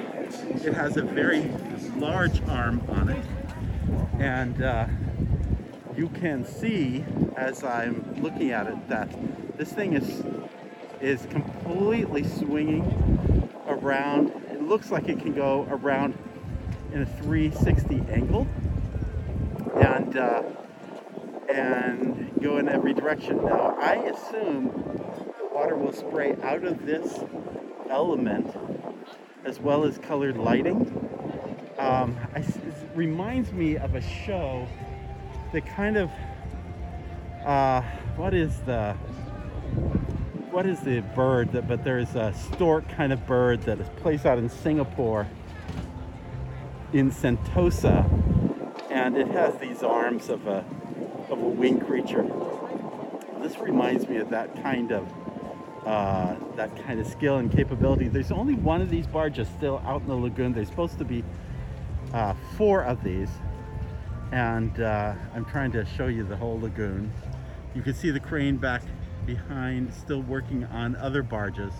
it 0.66 0.74
has 0.74 0.98
a 0.98 1.04
very 1.04 1.52
large 1.98 2.42
arm 2.48 2.82
on 2.90 3.10
it. 3.10 3.24
And 4.20 4.62
uh, 4.62 4.88
you 5.96 6.10
can 6.10 6.46
see 6.46 7.04
as 7.36 7.64
I'm 7.64 8.22
looking 8.22 8.52
at 8.52 8.68
it 8.68 8.90
that 8.90 9.10
this 9.58 9.72
thing 9.72 9.94
is 9.94 10.24
is 11.00 11.28
completely 11.30 12.24
swinging 12.24 13.50
around. 13.68 14.30
It 14.52 14.64
looks 14.64 14.92
like 14.92 15.10
it 15.10 15.20
can 15.20 15.34
go 15.34 15.68
around 15.70 16.18
in 16.92 17.04
a 17.04 17.06
360 17.06 18.04
angle. 18.12 18.48
And 19.76 20.18
uh, 20.18 20.44
and 21.50 22.32
go 22.42 22.58
in 22.58 22.68
every 22.68 22.94
direction. 22.94 23.44
Now, 23.46 23.76
I 23.80 23.96
assume 23.96 24.68
water 25.52 25.76
will 25.76 25.94
spray 25.94 26.36
out 26.44 26.64
of 26.64 26.86
this 26.86 27.20
element 27.90 28.54
as 29.46 29.60
well 29.60 29.86
as 29.86 29.98
colored 29.98 30.38
lighting. 30.38 30.76
Um, 31.78 32.18
I, 32.36 32.44
reminds 32.98 33.54
me 33.54 33.78
of 33.78 33.94
a 33.94 34.02
show 34.02 34.68
that 35.54 35.66
kind 35.68 35.98
of, 35.98 36.10
uh, 37.46 37.82
what 38.16 38.34
is 38.34 38.60
the, 38.62 38.94
what 40.50 40.66
is 40.66 40.80
the 40.80 41.02
bird 41.16 41.52
that, 41.52 41.68
but 41.68 41.84
there's 41.84 42.16
a 42.16 42.34
stork 42.34 42.90
kind 42.90 43.14
of 43.14 43.28
bird 43.28 43.62
that 43.62 43.80
is 43.80 43.88
placed 43.98 44.26
out 44.26 44.40
in 44.40 44.50
Singapore 44.50 45.28
in 46.92 47.12
Sentosa 47.12 48.28
and 48.90 49.16
it 49.16 49.28
has 49.28 49.56
these 49.60 49.84
arms 49.84 50.30
of 50.30 50.48
a 50.48 50.66
of 51.30 51.40
a 51.40 51.48
winged 51.48 51.86
creature. 51.86 52.26
This 53.42 53.58
reminds 53.60 54.08
me 54.08 54.18
of 54.18 54.30
that 54.30 54.62
kind 54.64 54.92
of 54.92 55.08
uh, 55.86 56.36
that 56.56 56.76
kind 56.84 57.00
of 57.00 57.08
skill 57.08 57.38
and 57.38 57.52
capability. 57.52 58.08
There's 58.08 58.32
only 58.32 58.56
one 58.56 58.82
of 58.82 58.90
these 58.90 59.06
barges 59.06 59.48
still 59.58 59.82
out 59.86 60.02
in 60.02 60.08
the 60.08 60.16
lagoon. 60.16 60.54
They're 60.54 60.66
supposed 60.66 60.98
to 60.98 61.06
be 61.06 61.24
uh, 62.14 62.34
four 62.56 62.84
of 62.84 63.04
these, 63.04 63.30
and 64.32 64.80
uh, 64.80 65.14
I'm 65.36 65.46
trying 65.46 65.72
to 65.74 65.86
show 65.86 66.08
you 66.08 66.24
the 66.24 66.36
whole 66.36 66.60
lagoon. 66.60 67.12
You 67.76 67.82
can 67.82 67.94
see 67.94 68.12
the 68.12 68.20
crane 68.20 68.58
back 68.58 68.82
behind, 69.26 69.94
still 69.94 70.22
working 70.22 70.64
on 70.66 70.96
other 70.96 71.22
barges. 71.22 71.74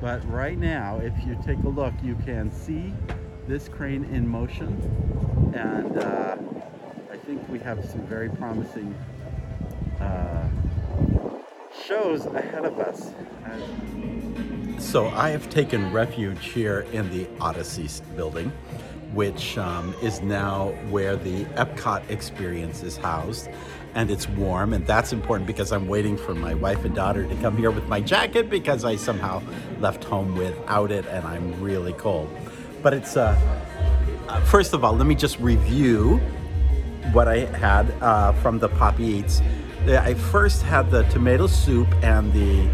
But 0.00 0.24
right 0.30 0.56
now, 0.58 0.98
if 0.98 1.12
you 1.26 1.36
take 1.44 1.58
a 1.64 1.68
look, 1.68 1.94
you 2.02 2.14
can 2.24 2.52
see 2.52 2.94
this 3.48 3.68
crane 3.68 4.04
in 4.04 4.28
motion, 4.28 4.80
and 5.54 5.98
uh, 5.98 6.36
I 7.10 7.16
think 7.16 7.48
we 7.48 7.58
have 7.60 7.84
some 7.84 8.02
very 8.02 8.28
promising 8.28 8.94
uh, 10.00 10.46
shows 11.84 12.26
ahead 12.26 12.64
of 12.64 12.78
us. 12.78 13.10
So 14.78 15.08
I 15.08 15.30
have 15.30 15.50
taken 15.50 15.92
refuge 15.92 16.46
here 16.46 16.86
in 16.92 17.10
the 17.10 17.26
Odyssey 17.40 17.88
building, 18.14 18.52
which 19.14 19.56
um, 19.56 19.94
is 20.02 20.20
now 20.20 20.68
where 20.90 21.16
the 21.16 21.44
Epcot 21.56 22.08
experience 22.10 22.82
is 22.82 22.96
housed. 22.96 23.48
And 23.94 24.10
it's 24.10 24.28
warm, 24.28 24.74
and 24.74 24.86
that's 24.86 25.12
important 25.12 25.46
because 25.46 25.72
I'm 25.72 25.88
waiting 25.88 26.16
for 26.16 26.34
my 26.34 26.54
wife 26.54 26.84
and 26.84 26.94
daughter 26.94 27.26
to 27.26 27.34
come 27.36 27.56
here 27.56 27.70
with 27.70 27.88
my 27.88 28.00
jacket 28.00 28.50
because 28.50 28.84
I 28.84 28.96
somehow 28.96 29.42
left 29.80 30.04
home 30.04 30.36
without 30.36 30.92
it 30.92 31.06
and 31.06 31.26
I'm 31.26 31.60
really 31.60 31.94
cold. 31.94 32.28
But 32.82 32.92
it's, 32.92 33.16
uh, 33.16 33.34
uh, 34.28 34.40
first 34.42 34.74
of 34.74 34.84
all, 34.84 34.92
let 34.92 35.06
me 35.06 35.14
just 35.14 35.40
review 35.40 36.20
what 37.12 37.28
I 37.28 37.46
had 37.56 37.90
uh, 38.02 38.32
from 38.34 38.58
the 38.58 38.68
Poppy 38.68 39.04
Eats. 39.04 39.40
I 39.86 40.14
first 40.14 40.62
had 40.62 40.90
the 40.90 41.04
tomato 41.04 41.46
soup 41.46 41.88
and 42.04 42.30
the 42.32 42.68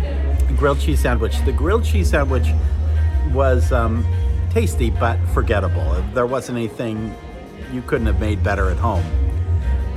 grilled 0.57 0.81
cheese 0.81 1.01
sandwich. 1.01 1.37
The 1.45 1.53
grilled 1.53 1.85
cheese 1.85 2.11
sandwich 2.11 2.49
was 3.33 3.71
um, 3.73 4.05
tasty 4.55 4.89
but 4.89 5.19
forgettable. 5.35 6.01
There 6.15 6.27
wasn't 6.27 6.59
anything 6.59 7.13
you 7.73 7.83
couldn't 7.83 8.07
have 8.07 8.21
made 8.21 8.43
better 8.43 8.71
at 8.71 8.77
home. 8.77 9.05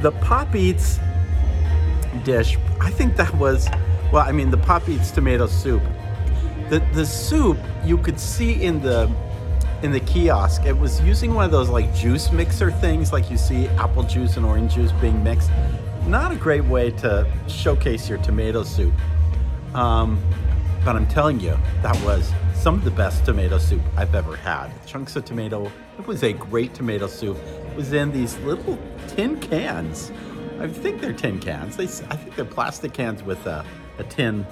The 0.01 0.11
Pop 0.13 0.55
Eats 0.55 0.99
dish, 2.23 2.57
I 2.81 2.89
think 2.89 3.15
that 3.17 3.33
was, 3.35 3.69
well, 4.11 4.27
I 4.27 4.31
mean, 4.31 4.49
the 4.49 4.57
Pop 4.57 4.89
Eats 4.89 5.11
tomato 5.11 5.45
soup. 5.45 5.83
The, 6.69 6.79
the 6.93 7.05
soup, 7.05 7.57
you 7.85 7.99
could 7.99 8.19
see 8.19 8.63
in 8.63 8.81
the 8.81 9.09
in 9.83 9.91
the 9.91 9.99
kiosk. 9.99 10.65
It 10.65 10.75
was 10.75 10.99
using 11.01 11.35
one 11.35 11.45
of 11.45 11.51
those 11.51 11.69
like 11.69 11.93
juice 11.93 12.31
mixer 12.31 12.71
things, 12.71 13.13
like 13.13 13.29
you 13.29 13.37
see 13.37 13.67
apple 13.77 14.01
juice 14.01 14.35
and 14.35 14.43
orange 14.43 14.73
juice 14.73 14.91
being 14.93 15.23
mixed. 15.23 15.51
Not 16.07 16.31
a 16.31 16.35
great 16.35 16.63
way 16.63 16.89
to 16.91 17.31
showcase 17.47 18.09
your 18.09 18.17
tomato 18.17 18.63
soup. 18.63 18.93
Um, 19.75 20.19
but 20.83 20.95
I'm 20.95 21.05
telling 21.05 21.39
you, 21.39 21.55
that 21.83 21.95
was 22.03 22.31
some 22.57 22.75
of 22.75 22.83
the 22.83 22.91
best 22.91 23.23
tomato 23.23 23.57
soup 23.57 23.81
I've 23.95 24.13
ever 24.15 24.35
had. 24.35 24.69
Chunks 24.85 25.15
of 25.15 25.25
tomato. 25.25 25.71
It 25.99 26.07
was 26.07 26.23
a 26.23 26.33
great 26.33 26.73
tomato 26.73 27.07
soup. 27.07 27.37
It 27.37 27.75
was 27.75 27.93
in 27.93 28.11
these 28.11 28.37
little 28.39 28.77
tin 29.07 29.39
cans. 29.39 30.11
I 30.59 30.67
think 30.67 30.99
they're 30.99 31.13
tin 31.13 31.39
cans. 31.39 31.77
They, 31.77 31.85
I 31.85 32.17
think 32.17 32.35
they're 32.35 32.45
plastic 32.45 32.93
cans 32.93 33.21
with 33.23 33.45
a, 33.45 33.63
a 33.99 34.03
tin 34.05 34.45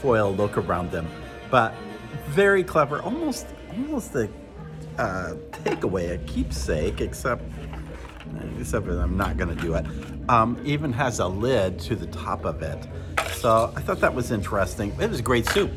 foil 0.00 0.32
look 0.34 0.58
around 0.58 0.90
them. 0.90 1.08
But 1.50 1.74
very 2.26 2.62
clever, 2.62 3.00
almost 3.02 3.46
almost 3.70 4.14
a 4.14 4.28
uh, 4.98 5.34
takeaway, 5.50 6.12
a 6.14 6.18
keepsake, 6.18 7.00
except 7.00 7.42
except 8.60 8.86
I'm 8.88 9.16
not 9.16 9.38
to 9.38 9.54
do 9.54 9.74
it. 9.74 9.86
Um, 10.28 10.60
even 10.64 10.92
has 10.92 11.18
a 11.18 11.26
lid 11.26 11.78
to 11.80 11.96
the 11.96 12.06
top 12.06 12.44
of 12.44 12.62
it. 12.62 12.86
So 13.32 13.72
I 13.74 13.80
thought 13.80 14.00
that 14.00 14.14
was 14.14 14.30
interesting. 14.30 14.94
It 15.00 15.08
was 15.08 15.20
great 15.22 15.46
soup. 15.48 15.70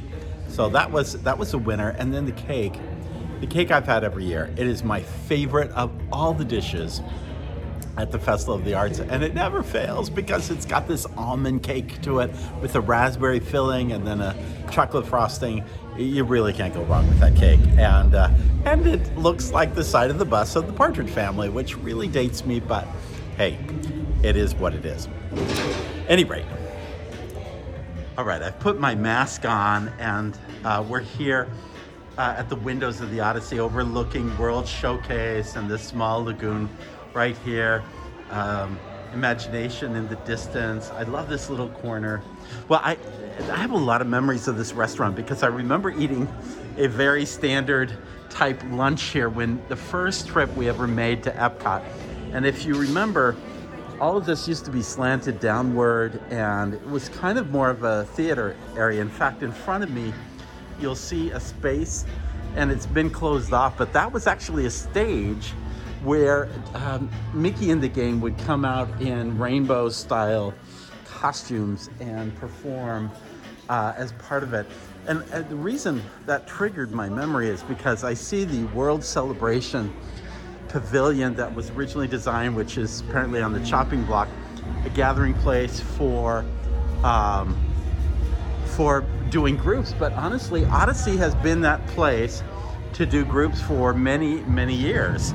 So 0.52 0.68
that 0.70 0.92
was 0.92 1.14
that 1.22 1.38
was 1.38 1.54
a 1.54 1.58
winner. 1.58 1.96
And 1.98 2.14
then 2.14 2.26
the 2.26 2.34
cake, 2.34 2.78
the 3.40 3.48
cake 3.48 3.72
I've 3.72 3.86
had 3.86 4.04
every 4.04 4.26
year. 4.26 4.54
It 4.58 4.68
is 4.68 4.84
my 4.84 5.02
favorite 5.02 5.72
of 5.72 5.92
all 6.12 6.34
the 6.34 6.46
dishes 6.46 7.02
at 7.98 8.12
the 8.12 8.20
Festival 8.20 8.56
of 8.56 8.66
the 8.66 8.74
Arts, 8.74 9.00
and 9.00 9.24
it 9.24 9.34
never 9.34 9.64
fails 9.64 10.10
because 10.10 10.50
it's 10.50 10.66
got 10.66 10.88
this 10.88 11.06
almond 11.18 11.62
cake 11.62 12.02
to 12.02 12.20
it 12.20 12.32
with 12.62 12.76
a 12.76 12.82
raspberry 12.82 13.40
filling 13.40 13.92
and 13.92 14.06
then 14.06 14.22
a 14.22 14.36
chocolate 14.72 15.06
frosting. 15.06 15.64
You 15.98 16.24
really 16.24 16.54
can't 16.54 16.74
go 16.74 16.84
wrong 16.84 17.08
with 17.08 17.20
that 17.20 17.36
cake, 17.36 17.60
and 17.78 18.16
uh, 18.16 18.30
and 18.66 18.86
it 18.88 19.18
looks 19.18 19.52
like 19.52 19.74
the 19.76 19.84
side 19.84 20.10
of 20.10 20.20
the 20.20 20.26
bus 20.26 20.56
of 20.56 20.68
the 20.68 20.74
Partridge 20.74 21.10
Family, 21.10 21.50
which 21.50 21.78
really 21.78 22.08
dates 22.08 22.46
me, 22.46 22.60
but 22.60 22.88
hey, 23.38 23.58
it 24.24 24.36
is 24.36 24.54
what 24.56 24.74
it 24.74 24.86
is. 24.86 25.08
Any 26.08 26.24
rate, 26.24 26.46
all 28.22 28.28
right, 28.28 28.44
I've 28.44 28.60
put 28.60 28.80
my 28.80 28.94
mask 28.94 29.46
on, 29.46 29.88
and 29.98 30.38
uh, 30.64 30.86
we're 30.88 31.00
here. 31.00 31.50
Uh, 32.20 32.36
at 32.38 32.50
the 32.50 32.56
windows 32.58 33.02
of 33.02 33.10
the 33.10 33.20
Odyssey 33.20 33.60
overlooking 33.60 34.38
World 34.38 34.68
Showcase 34.68 35.56
and 35.56 35.68
this 35.68 35.82
small 35.82 36.24
lagoon 36.24 36.70
right 37.16 37.36
here. 37.40 37.84
Um, 38.30 38.80
imagination 39.12 39.96
in 39.96 40.08
the 40.08 40.18
distance. 40.18 40.92
I 40.92 41.02
love 41.02 41.30
this 41.30 41.50
little 41.50 41.70
corner. 41.70 42.22
Well, 42.68 42.80
I, 42.84 42.96
I 43.50 43.56
have 43.56 43.72
a 43.72 43.78
lot 43.78 44.02
of 44.02 44.08
memories 44.08 44.48
of 44.48 44.56
this 44.56 44.74
restaurant 44.74 45.16
because 45.16 45.42
I 45.42 45.48
remember 45.48 45.90
eating 45.90 46.32
a 46.78 46.88
very 46.88 47.26
standard 47.26 47.98
type 48.30 48.62
lunch 48.70 49.02
here 49.02 49.30
when 49.30 49.60
the 49.68 49.76
first 49.76 50.28
trip 50.28 50.56
we 50.56 50.70
ever 50.70 50.86
made 50.86 51.24
to 51.24 51.32
Epcot. 51.32 51.84
And 52.34 52.46
if 52.46 52.66
you 52.66 52.76
remember, 52.76 53.36
all 54.02 54.18
of 54.18 54.26
this 54.26 54.48
used 54.48 54.66
to 54.66 54.72
be 54.72 54.82
slanted 54.82 55.40
downward 55.40 56.20
and 56.32 56.74
it 56.74 56.86
was 56.88 57.08
kind 57.10 57.38
of 57.38 57.52
more 57.52 57.70
of 57.70 57.84
a 57.84 58.04
theater 58.16 58.58
area. 58.76 59.00
In 59.00 59.10
fact, 59.10 59.44
in 59.44 59.52
front 59.52 59.84
of 59.84 59.92
me, 59.92 60.12
you'll 60.80 60.96
see 60.96 61.30
a 61.30 61.40
space 61.40 62.04
and 62.56 62.72
it's 62.72 62.88
been 62.88 63.12
closed 63.12 63.54
off, 63.54 63.78
but 63.78 63.94
that 63.94 64.12
was 64.12 64.26
actually 64.26 64.66
a 64.66 64.72
stage 64.72 65.50
where 66.04 66.50
um, 66.74 67.12
Mickey 67.32 67.70
and 67.70 67.80
the 67.80 67.88
gang 67.88 68.20
would 68.22 68.36
come 68.40 68.66
out 68.66 68.90
in 69.00 69.38
rainbow 69.38 69.88
style 69.88 70.52
costumes 71.06 71.92
and 72.00 72.36
perform 72.38 73.12
uh, 73.70 73.94
as 73.96 74.14
part 74.14 74.42
of 74.42 74.56
it. 74.56 74.66
And 75.08 75.24
uh, 75.32 75.44
the 75.44 75.56
reason 75.56 76.02
that 76.26 76.48
triggered 76.48 76.92
my 76.92 77.08
memory 77.08 77.50
is 77.50 77.62
because 77.62 78.04
I 78.04 78.16
see 78.16 78.46
the 78.46 78.64
World 78.74 79.04
Celebration 79.04 79.94
Pavilion 80.72 81.36
that 81.36 81.54
was 81.54 81.70
originally 81.72 82.08
designed, 82.08 82.56
which 82.56 82.78
is 82.78 83.02
apparently 83.02 83.42
on 83.42 83.52
the 83.52 83.60
chopping 83.66 84.04
block, 84.06 84.30
a 84.86 84.90
gathering 84.90 85.34
place 85.36 85.82
for 85.82 86.46
um, 87.04 87.58
for 88.66 89.06
doing 89.30 89.58
groups. 89.58 89.94
But 89.98 90.14
honestly, 90.14 90.64
Odyssey 90.66 91.18
has 91.18 91.36
been 91.36 91.62
that 91.62 91.86
place 91.88 92.42
to 92.94 93.06
do 93.06 93.26
groups 93.26 93.62
for 93.62 93.94
many, 93.94 94.42
many 94.44 94.74
years. 94.74 95.34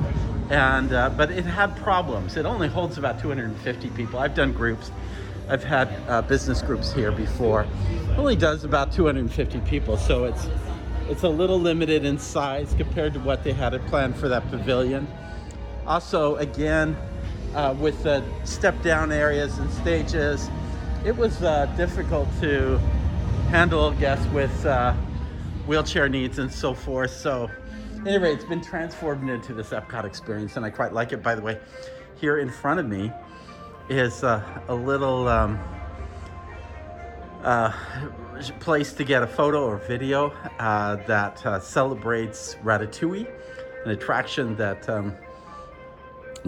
And 0.48 0.92
uh, 0.92 1.10
but 1.10 1.30
it 1.30 1.44
had 1.44 1.76
problems. 1.76 2.36
It 2.36 2.46
only 2.46 2.68
holds 2.68 2.96
about 2.96 3.20
250 3.20 3.90
people. 3.90 4.18
I've 4.18 4.34
done 4.34 4.52
groups. 4.52 4.90
I've 5.48 5.64
had 5.64 5.88
uh, 6.08 6.22
business 6.22 6.62
groups 6.62 6.92
here 6.92 7.12
before. 7.12 7.66
It 7.90 8.18
only 8.18 8.36
does 8.36 8.64
about 8.64 8.92
250 8.92 9.60
people, 9.60 9.96
so 9.96 10.24
it's 10.24 10.48
it's 11.08 11.24
a 11.24 11.28
little 11.28 11.60
limited 11.60 12.04
in 12.04 12.18
size 12.18 12.74
compared 12.76 13.12
to 13.14 13.20
what 13.20 13.44
they 13.44 13.52
had 13.52 13.80
planned 13.86 14.16
for 14.16 14.28
that 14.28 14.48
pavilion. 14.50 15.06
Also, 15.86 16.34
again, 16.36 16.96
uh, 17.54 17.74
with 17.78 18.02
the 18.02 18.24
step 18.44 18.80
down 18.82 19.12
areas 19.12 19.58
and 19.58 19.70
stages, 19.70 20.50
it 21.04 21.16
was 21.16 21.42
uh, 21.42 21.66
difficult 21.76 22.28
to 22.40 22.78
handle 23.50 23.92
guests 23.92 24.26
with 24.32 24.66
uh, 24.66 24.92
wheelchair 25.66 26.08
needs 26.08 26.40
and 26.40 26.50
so 26.50 26.74
forth. 26.74 27.12
So, 27.12 27.48
anyway, 28.04 28.34
it's 28.34 28.44
been 28.44 28.60
transformed 28.60 29.30
into 29.30 29.54
this 29.54 29.70
Epcot 29.70 30.04
experience, 30.04 30.56
and 30.56 30.66
I 30.66 30.70
quite 30.70 30.92
like 30.92 31.12
it. 31.12 31.22
By 31.22 31.36
the 31.36 31.42
way, 31.42 31.58
here 32.16 32.38
in 32.38 32.50
front 32.50 32.80
of 32.80 32.86
me 32.88 33.12
is 33.88 34.24
uh, 34.24 34.42
a 34.66 34.74
little 34.74 35.28
um, 35.28 35.60
uh, 37.44 37.72
place 38.58 38.92
to 38.94 39.04
get 39.04 39.22
a 39.22 39.26
photo 39.26 39.64
or 39.64 39.76
video 39.76 40.30
uh, 40.58 40.96
that 41.06 41.46
uh, 41.46 41.60
celebrates 41.60 42.56
Ratatouille, 42.64 43.30
an 43.84 43.92
attraction 43.92 44.56
that 44.56 44.88
um, 44.88 45.16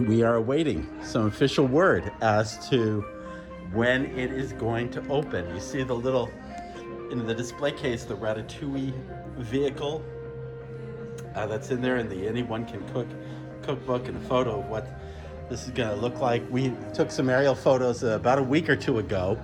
we 0.07 0.23
are 0.23 0.35
awaiting 0.35 0.87
some 1.03 1.25
official 1.27 1.65
word 1.67 2.11
as 2.21 2.69
to 2.69 3.01
when 3.73 4.05
it 4.17 4.31
is 4.31 4.53
going 4.53 4.89
to 4.91 5.07
open. 5.09 5.53
You 5.53 5.59
see 5.59 5.83
the 5.83 5.95
little 5.95 6.29
in 7.11 7.25
the 7.25 7.35
display 7.35 7.71
case, 7.71 8.03
the 8.03 8.15
Ratatouille 8.15 8.93
vehicle 9.37 10.03
uh, 11.35 11.47
that's 11.47 11.71
in 11.71 11.81
there, 11.81 11.97
and 11.97 12.09
the 12.09 12.27
anyone 12.27 12.65
can 12.65 12.87
cook 12.89 13.07
cookbook 13.61 14.07
and 14.07 14.17
a 14.17 14.27
photo 14.27 14.59
of 14.59 14.67
what 14.67 14.87
this 15.49 15.65
is 15.65 15.71
going 15.71 15.89
to 15.89 15.95
look 15.95 16.19
like. 16.19 16.43
We 16.49 16.73
took 16.93 17.11
some 17.11 17.29
aerial 17.29 17.55
photos 17.55 18.03
about 18.03 18.39
a 18.39 18.43
week 18.43 18.69
or 18.69 18.75
two 18.75 18.99
ago 18.99 19.37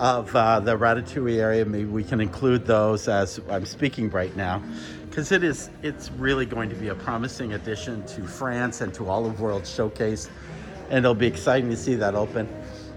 of 0.00 0.34
uh, 0.34 0.60
the 0.60 0.76
Ratatouille 0.76 1.38
area. 1.38 1.64
Maybe 1.64 1.84
we 1.84 2.04
can 2.04 2.20
include 2.20 2.66
those 2.66 3.08
as 3.08 3.40
I'm 3.50 3.64
speaking 3.64 4.10
right 4.10 4.34
now, 4.36 4.62
because 5.14 5.30
it 5.30 5.44
is 5.44 5.70
it's 5.84 6.10
really 6.10 6.44
going 6.44 6.68
to 6.68 6.74
be 6.74 6.88
a 6.88 6.94
promising 6.96 7.52
addition 7.52 8.04
to 8.04 8.26
France 8.26 8.80
and 8.80 8.92
to 8.92 9.08
Olive 9.08 9.40
World 9.40 9.64
Showcase, 9.64 10.28
and 10.90 11.04
it'll 11.04 11.14
be 11.14 11.28
exciting 11.28 11.70
to 11.70 11.76
see 11.76 11.94
that 11.94 12.16
open. 12.16 12.48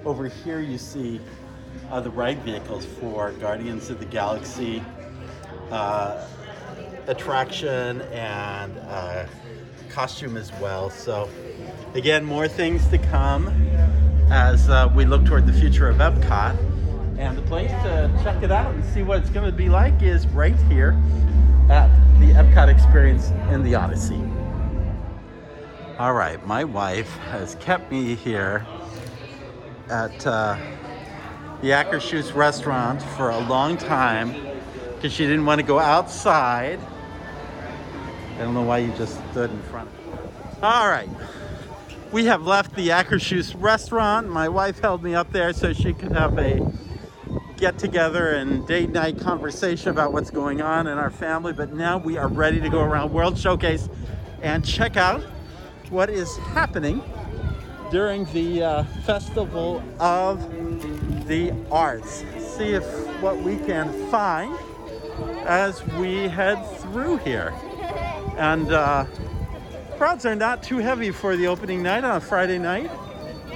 Over 0.04 0.28
here, 0.28 0.60
you 0.60 0.80
see 0.80 1.22
uh, 1.92 2.02
the 2.02 2.10
ride 2.10 2.40
vehicles 2.40 2.88
for 3.00 3.34
Guardians 3.34 3.92
of 3.92 4.00
the 4.00 4.06
Galaxy 4.06 4.82
uh, 5.70 6.26
attraction 7.06 8.02
and 8.02 8.76
uh, 8.88 9.28
costume 9.92 10.38
as 10.38 10.52
well. 10.54 10.90
So, 10.90 11.30
again, 11.94 12.26
more 12.26 12.48
things 12.48 12.88
to 12.88 12.98
come 12.98 13.50
as 14.32 14.68
uh, 14.72 14.92
we 14.96 15.06
look 15.06 15.24
toward 15.24 15.46
the 15.46 15.54
future 15.54 15.88
of 15.88 15.98
Epcot. 15.98 16.58
And 17.20 17.38
the 17.38 17.44
place 17.44 17.70
to 17.70 18.12
check 18.24 18.42
it 18.42 18.52
out 18.52 18.74
and 18.74 18.84
see 18.86 19.04
what 19.04 19.20
it's 19.20 19.30
going 19.30 19.46
to 19.46 19.56
be 19.56 19.70
like 19.70 20.02
is 20.02 20.26
right 20.30 20.56
here 20.68 21.00
at 21.70 21.92
the 22.20 22.34
Epcot 22.34 22.68
experience 22.68 23.30
in 23.52 23.62
the 23.62 23.76
Odyssey. 23.76 24.22
All 26.00 26.14
right, 26.14 26.44
my 26.48 26.64
wife 26.64 27.16
has 27.30 27.56
kept 27.56 27.92
me 27.92 28.16
here 28.16 28.66
at 29.90 30.26
uh, 30.26 30.58
the 31.62 31.70
Akershus 31.70 32.34
restaurant 32.34 33.02
for 33.02 33.30
a 33.30 33.40
long 33.40 33.78
time 33.78 34.36
because 34.96 35.14
she 35.14 35.26
didn't 35.26 35.46
want 35.46 35.62
to 35.62 35.66
go 35.66 35.80
outside. 35.80 36.80
I 38.36 38.40
don't 38.40 38.54
know 38.54 38.64
why 38.64 38.80
you 38.80 38.92
just 38.94 39.20
stood 39.32 39.52
in 39.52 39.62
front. 39.64 39.90
All 40.64 40.88
right. 40.88 41.10
We 42.12 42.26
have 42.26 42.42
left 42.44 42.76
the 42.76 42.90
Akershus 42.90 43.56
restaurant. 43.58 44.28
My 44.28 44.50
wife 44.50 44.80
held 44.80 45.04
me 45.04 45.14
up 45.14 45.32
there 45.32 45.54
so 45.54 45.74
she 45.74 45.94
could 45.94 46.14
have 46.14 46.38
a 46.40 46.60
get 47.58 47.80
together 47.80 48.34
and 48.34 48.68
date 48.68 48.92
night 48.92 49.20
conversation 49.20 49.90
about 49.90 50.14
what's 50.14 50.30
going 50.30 50.62
on 50.62 50.88
in 50.88 50.98
our 50.98 51.10
family. 51.10 51.54
But 51.54 51.74
now 51.74 51.98
we 51.98 52.18
are 52.18 52.28
ready 52.28 52.62
to 52.62 52.70
go 52.70 52.82
around 52.82 53.12
World 53.12 53.38
Showcase 53.38 53.90
and 54.42 54.64
check 54.64 54.96
out 54.96 55.22
what 55.90 56.10
is 56.10 56.38
happening 56.38 57.02
during 57.92 58.26
the 58.26 58.64
uh, 58.64 58.84
Festival 59.06 59.82
of 60.00 60.40
the 61.28 61.52
Arts. 61.72 62.24
See 62.38 62.74
if 62.74 62.86
what 63.22 63.38
we 63.38 63.58
can 63.58 63.92
find 64.12 64.56
as 65.46 65.86
we 65.94 66.28
head 66.28 66.64
through 66.80 67.18
here. 67.18 67.54
And 68.38 68.72
uh, 68.72 69.06
crowds 69.98 70.26
are 70.26 70.36
not 70.36 70.62
too 70.62 70.78
heavy 70.78 71.12
for 71.12 71.36
the 71.36 71.48
opening 71.48 71.82
night 71.82 72.04
on 72.04 72.18
a 72.18 72.22
Friday 72.22 72.60
night 72.60 72.92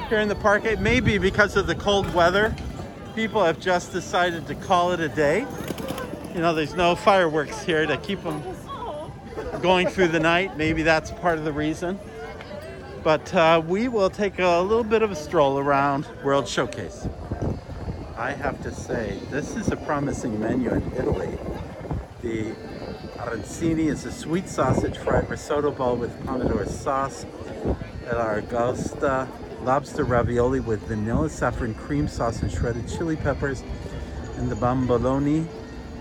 here 0.09 0.19
in 0.19 0.27
the 0.27 0.35
park. 0.35 0.65
It 0.65 0.79
may 0.79 1.01
be 1.01 1.19
because 1.19 1.55
of 1.55 1.67
the 1.67 1.75
cold 1.75 2.11
weather. 2.15 2.55
People 3.15 3.43
have 3.43 3.59
just 3.59 3.91
decided 3.91 4.47
to 4.47 4.55
call 4.55 4.93
it 4.93 5.01
a 5.01 5.09
day. 5.09 5.45
You 6.33 6.39
know, 6.39 6.53
there's 6.53 6.75
no 6.75 6.95
fireworks 6.95 7.61
here 7.61 7.85
to 7.85 7.97
keep 7.97 8.23
them 8.23 8.41
going 9.61 9.87
through 9.87 10.07
the 10.07 10.19
night. 10.19 10.55
Maybe 10.55 10.81
that's 10.81 11.11
part 11.11 11.37
of 11.37 11.43
the 11.43 11.51
reason. 11.51 11.99
But 13.03 13.33
uh, 13.33 13.61
we 13.65 13.89
will 13.89 14.09
take 14.09 14.39
a 14.39 14.59
little 14.61 14.85
bit 14.85 15.01
of 15.01 15.11
a 15.11 15.15
stroll 15.15 15.59
around 15.59 16.07
World 16.23 16.47
Showcase. 16.47 17.07
I 18.15 18.31
have 18.31 18.61
to 18.63 18.73
say, 18.73 19.19
this 19.29 19.57
is 19.57 19.69
a 19.69 19.75
promising 19.75 20.39
menu 20.39 20.69
in 20.69 20.91
Italy. 20.93 21.37
The 22.21 22.53
arancini 23.17 23.87
is 23.87 24.05
a 24.05 24.11
sweet 24.11 24.47
sausage 24.47 24.97
fried 24.97 25.29
risotto 25.29 25.71
bowl 25.71 25.97
with 25.97 26.17
pomodoro 26.23 26.67
sauce. 26.67 27.25
L'aragosta 28.05 29.27
lobster 29.63 30.03
ravioli 30.03 30.59
with 30.59 30.81
vanilla 30.87 31.29
saffron 31.29 31.73
cream 31.73 32.07
sauce 32.07 32.41
and 32.41 32.51
shredded 32.51 32.87
chili 32.87 33.15
peppers. 33.15 33.63
And 34.37 34.49
the 34.49 34.55
bomboloni 34.55 35.45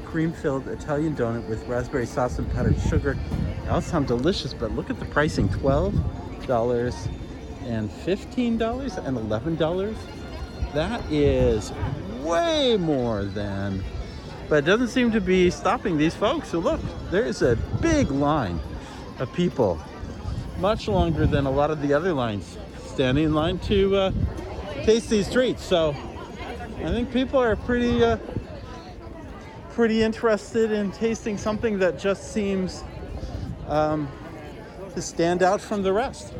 cream-filled 0.05 0.66
Italian 0.68 1.14
donut 1.14 1.46
with 1.49 1.66
raspberry 1.68 2.07
sauce 2.07 2.38
and 2.38 2.51
powdered 2.53 2.81
sugar. 2.81 3.16
They 3.62 3.68
all 3.68 3.81
sound 3.81 4.07
delicious, 4.09 4.53
but 4.55 4.73
look 4.73 4.90
at 4.90 4.99
the 4.99 5.05
pricing, 5.07 5.49
$12 5.49 7.09
and 7.66 7.90
$15 7.90 9.07
and 9.07 9.16
$11. 9.16 9.96
That 10.75 11.01
is 11.12 11.73
way 12.23 12.77
more 12.77 13.25
than, 13.25 13.85
but 14.49 14.64
it 14.64 14.66
doesn't 14.66 14.88
seem 14.88 15.12
to 15.12 15.20
be 15.20 15.51
stopping 15.51 15.96
these 15.96 16.14
folks. 16.14 16.49
So 16.49 16.59
look, 16.59 16.81
there's 17.11 17.42
a 17.42 17.57
big 17.81 18.11
line 18.11 18.59
of 19.18 19.33
people, 19.33 19.79
much 20.59 20.88
longer 20.88 21.27
than 21.27 21.46
a 21.46 21.51
lot 21.51 21.70
of 21.70 21.83
the 21.83 21.92
other 21.92 22.12
lines, 22.12 22.57
standing 22.90 23.24
in 23.24 23.35
line 23.35 23.59
to 23.61 23.96
uh, 23.96 24.12
taste 24.85 25.09
these 25.09 25.31
treats. 25.31 25.64
So 25.64 25.90
I 26.79 26.88
think 26.88 27.12
people 27.12 27.38
are 27.38 27.57
pretty, 27.57 28.03
uh, 28.05 28.18
pretty 29.70 30.03
interested 30.03 30.72
in 30.72 30.90
tasting 30.92 31.38
something 31.38 31.79
that 31.79 31.98
just 31.98 32.33
seems 32.33 32.83
um, 33.68 34.09
to 34.94 35.00
stand 35.00 35.42
out 35.42 35.61
from 35.61 35.83
the 35.83 35.92
rest. 35.92 36.35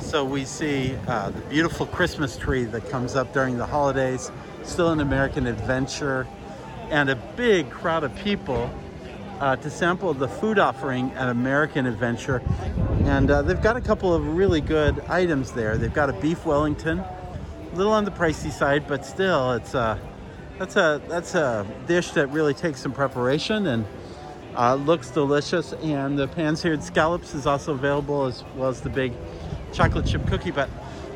So 0.00 0.24
we 0.24 0.44
see 0.44 0.96
uh, 1.06 1.30
the 1.30 1.40
beautiful 1.42 1.84
Christmas 1.86 2.36
tree 2.36 2.64
that 2.64 2.88
comes 2.88 3.14
up 3.14 3.34
during 3.34 3.58
the 3.58 3.66
holidays, 3.66 4.32
still 4.62 4.90
an 4.90 5.00
American 5.00 5.46
adventure, 5.46 6.26
and 6.88 7.10
a 7.10 7.16
big 7.36 7.70
crowd 7.70 8.04
of 8.04 8.16
people 8.16 8.70
uh, 9.40 9.56
to 9.56 9.70
sample 9.70 10.14
the 10.14 10.28
food 10.28 10.58
offering 10.58 11.10
at 11.12 11.28
American 11.28 11.86
Adventure. 11.86 12.42
And 13.08 13.30
uh, 13.30 13.40
they've 13.40 13.62
got 13.62 13.74
a 13.78 13.80
couple 13.80 14.12
of 14.12 14.36
really 14.36 14.60
good 14.60 15.00
items 15.08 15.52
there. 15.52 15.78
They've 15.78 15.92
got 15.92 16.10
a 16.10 16.12
beef 16.12 16.44
Wellington, 16.44 16.98
a 16.98 17.74
little 17.74 17.92
on 17.92 18.04
the 18.04 18.10
pricey 18.10 18.52
side, 18.52 18.86
but 18.86 19.02
still, 19.06 19.52
it's 19.52 19.72
a 19.72 19.98
that's 20.58 20.76
a 20.76 21.00
that's 21.08 21.34
a 21.34 21.66
dish 21.86 22.10
that 22.10 22.26
really 22.26 22.52
takes 22.52 22.80
some 22.80 22.92
preparation 22.92 23.66
and 23.68 23.86
uh, 24.54 24.74
looks 24.74 25.10
delicious. 25.10 25.72
And 25.72 26.18
the 26.18 26.28
pan-seared 26.28 26.82
scallops 26.82 27.34
is 27.34 27.46
also 27.46 27.72
available 27.72 28.26
as 28.26 28.44
well 28.56 28.68
as 28.68 28.82
the 28.82 28.90
big 28.90 29.14
chocolate 29.72 30.04
chip 30.04 30.26
cookie, 30.26 30.50
but 30.50 30.68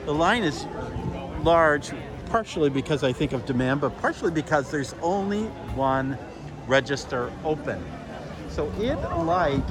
the 0.06 0.14
line 0.14 0.44
is 0.44 0.64
large, 1.42 1.90
partially 2.30 2.70
because 2.70 3.04
I 3.04 3.12
think 3.12 3.34
of 3.34 3.44
demand, 3.44 3.82
but 3.82 3.98
partially 3.98 4.30
because 4.30 4.70
there's 4.70 4.94
only 5.02 5.42
one 5.74 6.16
register 6.66 7.30
open. 7.44 7.84
So 8.48 8.72
it, 8.78 8.96
like 9.24 9.62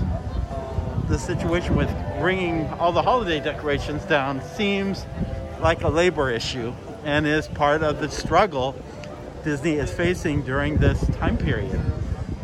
the 1.12 1.20
situation 1.20 1.76
with 1.76 1.94
bringing 2.20 2.66
all 2.80 2.94
the 2.94 3.02
holiday 3.02 3.42
decorations 3.42 4.02
down, 4.06 4.42
seems 4.56 5.06
like 5.60 5.84
a 5.84 5.90
labor 5.90 6.32
issue 6.32 6.74
and 7.04 7.28
is 7.28 7.50
part 7.50 7.84
of 7.84 8.00
the 8.00 8.10
struggle 8.10 8.74
Disney 9.44 9.74
is 9.74 9.92
facing 9.92 10.44
during 10.44 10.78
this 10.78 11.06
time 11.18 11.38
period 11.38 11.82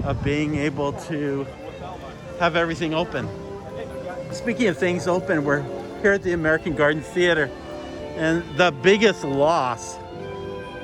of 0.03 0.21
being 0.21 0.55
able 0.55 0.91
to 0.93 1.47
have 2.41 2.57
everything 2.57 2.93
open. 2.93 3.29
Speaking 4.31 4.67
of 4.67 4.77
things 4.77 5.07
open, 5.07 5.45
we're 5.45 5.63
here 6.01 6.11
at 6.11 6.23
the 6.23 6.33
American 6.33 6.75
Garden 6.75 7.01
Theater. 7.01 7.49
And 8.17 8.43
the 8.57 8.71
biggest 8.71 9.23
loss 9.23 9.95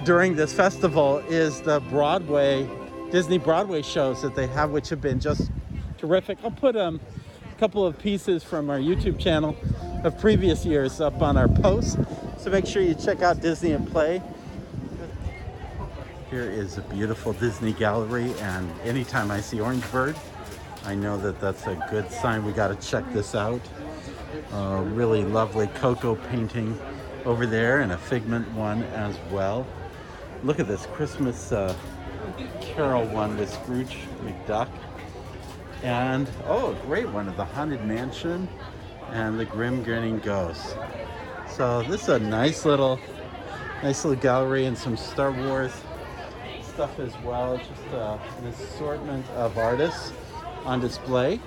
during 0.06 0.38
this 0.38 0.54
festival 0.54 1.17
is 1.28 1.60
the 1.62 1.82
Broadway, 1.89 2.69
Disney 3.12 3.39
Broadway 3.39 3.82
shows 3.82 4.22
that 4.22 4.36
they 4.36 4.48
have, 4.48 4.72
which 4.72 4.88
have 4.88 5.02
been 5.02 5.19
just 5.19 5.52
terrific. 5.98 6.38
I'll 6.43 6.52
put 6.52 6.78
um, 6.78 7.02
a 7.54 7.60
couple 7.60 7.86
of 7.86 8.00
pieces 8.00 8.44
from 8.44 8.72
our 8.72 8.80
YouTube 8.80 9.20
channel 9.20 9.56
of 10.04 10.18
previous 10.20 10.66
years 10.66 11.00
up 11.00 11.22
on 11.22 11.38
our 11.38 11.48
post. 11.48 12.00
So 12.39 12.50
make 12.50 12.66
sure 12.66 12.82
you 12.82 12.96
check 12.96 13.22
out 13.22 13.42
Disney 13.42 13.74
and 13.74 13.88
Play. 13.92 14.24
Here 16.32 16.50
is 16.50 16.80
a 16.80 16.82
beautiful 16.82 17.32
Disney 17.34 17.74
gallery, 17.74 18.34
and 18.39 18.68
anytime 18.82 19.30
I 19.30 19.39
see 19.39 19.62
Orange 19.62 19.89
Bird, 19.92 20.16
I 20.86 20.96
know 20.96 21.16
that 21.18 21.39
that's 21.39 21.68
a 21.68 21.76
good 21.92 22.10
sign. 22.12 22.44
We 22.44 22.54
got 22.54 22.70
to 22.70 22.88
check 22.88 23.04
this 23.13 23.36
out. 23.36 23.62
Uh, 24.52 24.84
really 24.88 25.24
lovely 25.24 25.68
Coco 25.76 26.16
painting 26.16 26.78
over 27.24 27.46
there, 27.46 27.82
and 27.82 27.92
a 27.92 27.98
Figment 27.98 28.52
one 28.54 28.82
as 28.96 29.16
well. 29.32 29.68
Look 30.44 30.60
at 30.60 30.68
this 30.68 30.88
Christmas 30.88 31.52
uh, 31.52 31.76
Carol 32.62 33.06
one 33.06 33.38
with 33.38 33.54
Scrooge 33.54 34.00
McDuck. 34.26 34.70
And, 35.84 36.30
oh, 36.48 36.78
great 36.86 37.10
one 37.10 37.28
of 37.28 37.36
the 37.36 37.43
Haunted 37.43 37.84
Mansion 37.84 38.48
and 39.10 39.38
the 39.38 39.43
Grim 39.43 39.84
Grinning 39.84 40.19
Ghost. 40.19 40.78
So 41.50 41.84
this 41.84 42.04
is 42.04 42.10
a 42.10 42.19
nice 42.19 42.63
little, 42.63 42.98
nice 43.84 44.06
little 44.06 44.22
gallery 44.22 44.65
and 44.65 44.78
some 44.78 44.96
Star 44.96 45.34
Wars 45.34 45.74
stuff 46.63 47.00
as 47.00 47.13
well. 47.19 47.58
Just 47.58 47.93
uh, 47.93 48.17
an 48.39 48.48
assortment 48.48 49.30
of 49.32 49.58
artists 49.58 50.13
on 50.63 50.80
display. 50.80 51.41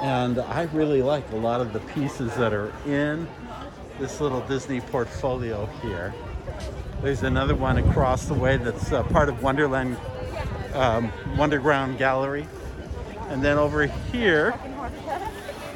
And 0.00 0.38
I 0.38 0.62
really 0.72 1.02
like 1.02 1.30
a 1.32 1.36
lot 1.36 1.60
of 1.60 1.74
the 1.74 1.80
pieces 1.80 2.34
that 2.36 2.54
are 2.54 2.72
in 2.86 3.28
this 3.98 4.18
little 4.18 4.40
Disney 4.40 4.80
portfolio 4.80 5.66
here. 5.82 6.14
There's 7.02 7.22
another 7.22 7.54
one 7.54 7.76
across 7.76 8.24
the 8.24 8.34
way 8.34 8.56
that's 8.56 8.92
uh, 8.92 9.02
part 9.02 9.28
of 9.28 9.42
Wonderland 9.42 9.98
um, 10.72 11.12
Wonderground 11.34 11.98
Gallery. 11.98 12.48
And 13.28 13.42
then 13.42 13.58
over 13.58 13.84
here, 13.84 14.58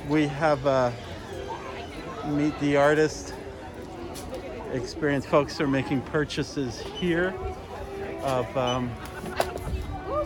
we 0.08 0.26
have 0.26 0.66
uh, 0.66 0.90
Meet 2.26 2.58
the 2.60 2.76
Artist 2.76 3.34
experience. 4.72 5.26
Folks 5.26 5.60
are 5.60 5.68
making 5.68 6.00
purchases 6.00 6.80
here 6.80 7.34
of 8.22 8.56
um, 8.56 8.90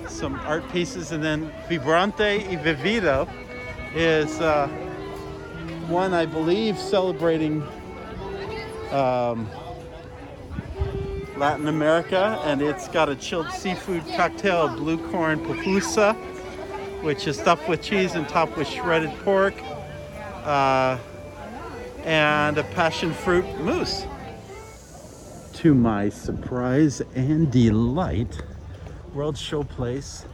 some 0.08 0.36
art 0.40 0.68
pieces. 0.70 1.10
And 1.10 1.22
then 1.22 1.50
Vibrante 1.68 2.46
y 2.48 2.56
Vivido 2.56 3.28
is 3.94 4.40
uh, 4.40 4.68
one, 5.88 6.14
I 6.14 6.26
believe, 6.26 6.78
celebrating 6.78 7.62
um, 8.92 9.48
Latin 11.36 11.66
America. 11.66 12.40
And 12.44 12.62
it's 12.62 12.86
got 12.88 13.08
a 13.08 13.16
chilled 13.16 13.50
seafood 13.50 14.04
cocktail, 14.16 14.68
blue 14.68 14.98
corn 15.10 15.44
pupusa, 15.44 16.16
which 17.06 17.28
is 17.28 17.38
stuffed 17.38 17.68
with 17.68 17.80
cheese 17.80 18.16
and 18.16 18.28
topped 18.28 18.56
with 18.56 18.66
shredded 18.66 19.16
pork. 19.20 19.54
Uh, 20.44 20.98
and 22.02 22.58
a 22.58 22.64
passion 22.64 23.12
fruit 23.12 23.44
mousse. 23.60 24.04
To 25.54 25.72
my 25.72 26.08
surprise 26.08 27.00
and 27.14 27.50
delight, 27.50 28.42
World 29.14 29.36
Showplace 29.36 30.26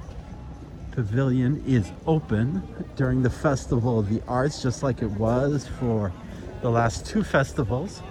Pavilion 0.93 1.63
is 1.67 1.93
open 2.07 2.63
during 2.97 3.23
the 3.23 3.31
Festival 3.31 3.99
of 3.99 4.09
the 4.09 4.23
Arts, 4.27 4.63
just 4.63 4.83
like 4.83 5.03
it 5.03 5.11
was 5.13 5.69
for 5.79 6.11
the 6.63 6.71
last 6.71 7.07
two 7.07 7.23
festivals. 7.23 8.03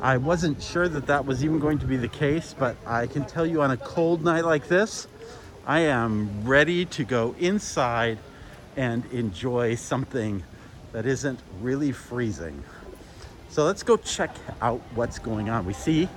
I 0.00 0.16
wasn't 0.16 0.62
sure 0.62 0.88
that 0.88 1.06
that 1.06 1.26
was 1.26 1.44
even 1.44 1.58
going 1.58 1.78
to 1.78 1.86
be 1.86 1.98
the 1.98 2.08
case, 2.08 2.54
but 2.58 2.76
I 2.86 3.06
can 3.06 3.26
tell 3.26 3.46
you 3.46 3.60
on 3.60 3.70
a 3.70 3.76
cold 3.76 4.24
night 4.24 4.44
like 4.44 4.68
this, 4.68 5.06
I 5.66 5.80
am 5.80 6.44
ready 6.44 6.86
to 6.86 7.04
go 7.04 7.34
inside 7.38 8.18
and 8.76 9.04
enjoy 9.12 9.74
something 9.74 10.42
that 10.92 11.06
isn't 11.06 11.38
really 11.60 11.92
freezing. 11.92 12.64
So 13.50 13.64
let's 13.64 13.82
go 13.82 13.96
check 13.96 14.34
out 14.62 14.80
what's 14.94 15.18
going 15.18 15.50
on. 15.50 15.66
We 15.66 15.74
see 15.74 16.08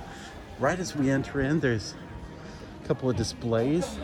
right 0.58 0.78
as 0.78 0.96
we 0.96 1.10
enter 1.10 1.40
in, 1.40 1.60
there's 1.60 1.94
a 2.82 2.88
couple 2.88 3.10
of 3.10 3.16
displays. 3.16 3.98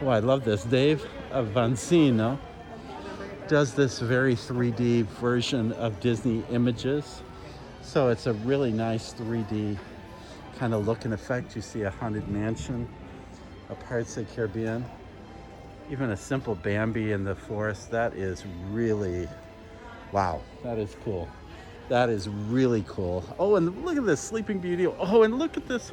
Oh, 0.00 0.08
I 0.08 0.20
love 0.20 0.44
this. 0.44 0.62
Dave 0.62 1.04
Avanzino 1.32 2.38
does 3.48 3.74
this 3.74 3.98
very 3.98 4.34
3D 4.34 5.04
version 5.04 5.72
of 5.72 5.98
Disney 6.00 6.44
images. 6.50 7.22
So 7.82 8.08
it's 8.08 8.26
a 8.26 8.34
really 8.34 8.70
nice 8.70 9.14
3D 9.14 9.76
kind 10.58 10.74
of 10.74 10.86
look 10.86 11.04
and 11.04 11.14
effect. 11.14 11.56
You 11.56 11.62
see 11.62 11.82
a 11.82 11.90
haunted 11.90 12.28
mansion, 12.28 12.88
a 13.70 13.74
Pirates 13.74 14.16
of 14.16 14.26
the 14.26 14.34
Caribbean, 14.34 14.84
even 15.90 16.10
a 16.10 16.16
simple 16.16 16.54
Bambi 16.54 17.12
in 17.12 17.24
the 17.24 17.34
forest. 17.34 17.90
That 17.90 18.14
is 18.14 18.44
really, 18.70 19.28
wow, 20.12 20.40
that 20.62 20.78
is 20.78 20.96
cool. 21.04 21.28
That 21.88 22.10
is 22.10 22.28
really 22.28 22.84
cool. 22.86 23.24
Oh, 23.38 23.56
and 23.56 23.84
look 23.84 23.96
at 23.96 24.04
this 24.04 24.20
Sleeping 24.20 24.58
Beauty. 24.58 24.86
Oh, 24.86 25.22
and 25.22 25.38
look 25.38 25.56
at 25.56 25.66
this. 25.66 25.90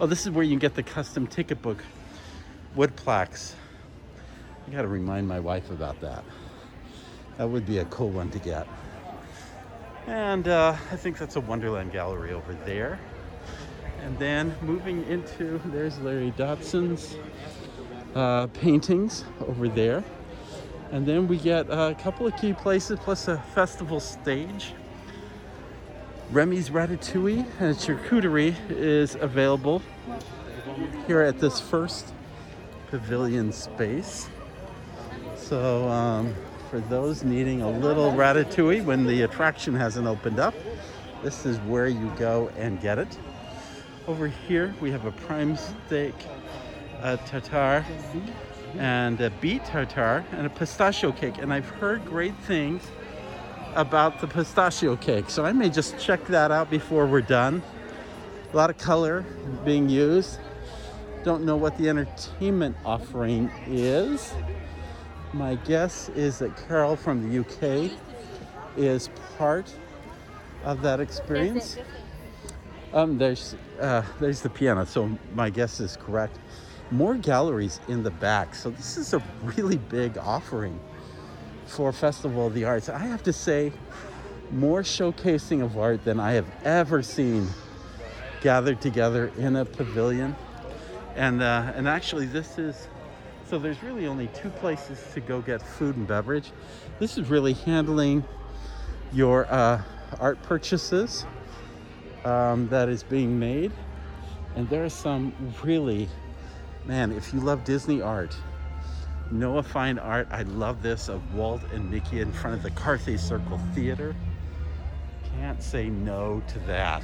Oh, 0.00 0.06
this 0.06 0.24
is 0.24 0.30
where 0.30 0.42
you 0.42 0.52
can 0.52 0.58
get 0.58 0.74
the 0.74 0.82
custom 0.82 1.26
ticket 1.26 1.60
book 1.60 1.84
wood 2.74 2.96
plaques. 2.96 3.54
I 4.66 4.70
got 4.70 4.82
to 4.82 4.88
remind 4.88 5.28
my 5.28 5.40
wife 5.40 5.70
about 5.70 6.00
that. 6.00 6.24
That 7.36 7.48
would 7.48 7.66
be 7.66 7.78
a 7.78 7.84
cool 7.86 8.10
one 8.10 8.30
to 8.30 8.38
get. 8.38 8.66
And 10.06 10.48
uh, 10.48 10.76
I 10.90 10.96
think 10.96 11.18
that's 11.18 11.36
a 11.36 11.40
Wonderland 11.40 11.92
gallery 11.92 12.32
over 12.32 12.54
there. 12.54 13.00
And 14.04 14.18
then 14.18 14.54
moving 14.60 15.02
into, 15.08 15.58
there's 15.64 15.98
Larry 16.00 16.30
Dotson's 16.36 17.16
uh, 18.14 18.48
paintings 18.48 19.24
over 19.48 19.66
there. 19.66 20.04
And 20.92 21.06
then 21.06 21.26
we 21.26 21.38
get 21.38 21.66
a 21.70 21.96
couple 21.98 22.26
of 22.26 22.36
key 22.36 22.52
places 22.52 22.98
plus 23.02 23.28
a 23.28 23.38
festival 23.54 24.00
stage. 24.00 24.74
Remy's 26.30 26.68
Ratatouille 26.68 27.46
and 27.60 27.74
charcuterie 27.76 28.54
is 28.68 29.14
available 29.14 29.80
here 31.06 31.22
at 31.22 31.38
this 31.38 31.58
first 31.58 32.12
pavilion 32.88 33.52
space. 33.52 34.28
So 35.34 35.88
um, 35.88 36.34
for 36.70 36.80
those 36.80 37.24
needing 37.24 37.62
a 37.62 37.70
little 37.70 38.12
ratatouille 38.12 38.84
when 38.84 39.06
the 39.06 39.22
attraction 39.22 39.74
hasn't 39.74 40.06
opened 40.06 40.40
up, 40.40 40.54
this 41.22 41.46
is 41.46 41.56
where 41.60 41.88
you 41.88 42.12
go 42.18 42.50
and 42.58 42.78
get 42.82 42.98
it. 42.98 43.18
Over 44.06 44.28
here 44.28 44.74
we 44.80 44.90
have 44.90 45.06
a 45.06 45.12
prime 45.12 45.56
steak 45.56 46.14
a 47.00 47.16
tartare 47.18 47.84
and 48.78 49.20
a 49.20 49.30
beet 49.40 49.64
tartare 49.64 50.24
and 50.32 50.46
a 50.46 50.50
pistachio 50.50 51.12
cake. 51.12 51.38
And 51.38 51.52
I've 51.52 51.68
heard 51.68 52.04
great 52.04 52.34
things 52.38 52.82
about 53.74 54.20
the 54.20 54.26
pistachio 54.26 54.96
cake. 54.96 55.30
So 55.30 55.44
I 55.44 55.52
may 55.52 55.68
just 55.68 55.98
check 55.98 56.24
that 56.26 56.50
out 56.50 56.70
before 56.70 57.06
we're 57.06 57.20
done. 57.20 57.62
A 58.52 58.56
lot 58.56 58.70
of 58.70 58.78
color 58.78 59.24
being 59.64 59.88
used. 59.88 60.38
Don't 61.24 61.44
know 61.44 61.56
what 61.56 61.76
the 61.78 61.88
entertainment 61.88 62.76
offering 62.84 63.50
is. 63.66 64.34
My 65.32 65.56
guess 65.56 66.10
is 66.10 66.38
that 66.38 66.56
Carol 66.68 66.96
from 66.96 67.28
the 67.28 67.40
UK 67.40 67.90
is 68.76 69.08
part 69.36 69.74
of 70.62 70.82
that 70.82 71.00
experience. 71.00 71.76
Um, 72.94 73.18
there's 73.18 73.56
uh, 73.80 74.02
there's 74.20 74.40
the 74.40 74.48
piano, 74.48 74.86
so 74.86 75.18
my 75.34 75.50
guess 75.50 75.80
is 75.80 75.96
correct. 75.96 76.38
More 76.92 77.16
galleries 77.16 77.80
in 77.88 78.04
the 78.04 78.10
back, 78.12 78.54
so 78.54 78.70
this 78.70 78.96
is 78.96 79.12
a 79.12 79.22
really 79.42 79.78
big 79.78 80.16
offering 80.16 80.78
for 81.66 81.92
Festival 81.92 82.46
of 82.46 82.54
the 82.54 82.64
Arts. 82.64 82.88
I 82.88 82.98
have 82.98 83.24
to 83.24 83.32
say, 83.32 83.72
more 84.52 84.82
showcasing 84.82 85.60
of 85.64 85.76
art 85.76 86.04
than 86.04 86.20
I 86.20 86.32
have 86.32 86.46
ever 86.62 87.02
seen 87.02 87.48
gathered 88.42 88.80
together 88.80 89.32
in 89.38 89.56
a 89.56 89.64
pavilion. 89.64 90.36
And 91.16 91.42
uh, 91.42 91.72
and 91.74 91.88
actually, 91.88 92.26
this 92.26 92.58
is 92.58 92.86
so. 93.48 93.58
There's 93.58 93.82
really 93.82 94.06
only 94.06 94.28
two 94.28 94.50
places 94.50 95.04
to 95.14 95.20
go 95.20 95.40
get 95.40 95.60
food 95.60 95.96
and 95.96 96.06
beverage. 96.06 96.52
This 97.00 97.18
is 97.18 97.28
really 97.28 97.54
handling 97.54 98.22
your 99.12 99.52
uh, 99.52 99.82
art 100.20 100.40
purchases 100.44 101.26
um, 102.24 102.68
that 102.68 102.88
is 102.88 103.02
being 103.02 103.38
made, 103.38 103.72
and 104.56 104.68
there 104.68 104.84
are 104.84 104.90
some 104.90 105.32
really, 105.62 106.08
man. 106.86 107.12
If 107.12 107.32
you 107.32 107.40
love 107.40 107.64
Disney 107.64 108.00
art, 108.02 108.36
Noah 109.30 109.62
Fine 109.62 109.98
Art. 109.98 110.28
I 110.30 110.42
love 110.42 110.82
this 110.82 111.08
of 111.08 111.34
Walt 111.34 111.62
and 111.72 111.90
Mickey 111.90 112.20
in 112.20 112.32
front 112.32 112.56
of 112.56 112.62
the 112.62 112.70
Carthay 112.70 113.18
Circle 113.18 113.58
Theater. 113.74 114.14
Can't 115.38 115.62
say 115.62 115.88
no 115.88 116.42
to 116.48 116.58
that. 116.60 117.02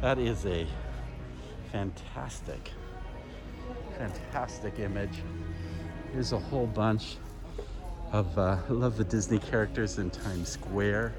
That 0.00 0.18
is 0.18 0.46
a 0.46 0.66
fantastic, 1.72 2.70
fantastic 3.98 4.78
image. 4.78 5.22
Here's 6.12 6.32
a 6.32 6.38
whole 6.38 6.66
bunch 6.66 7.16
of, 8.12 8.38
uh, 8.38 8.58
I 8.68 8.72
love 8.72 8.96
the 8.96 9.04
Disney 9.04 9.38
characters 9.38 9.98
in 9.98 10.10
Times 10.10 10.48
Square. 10.48 11.14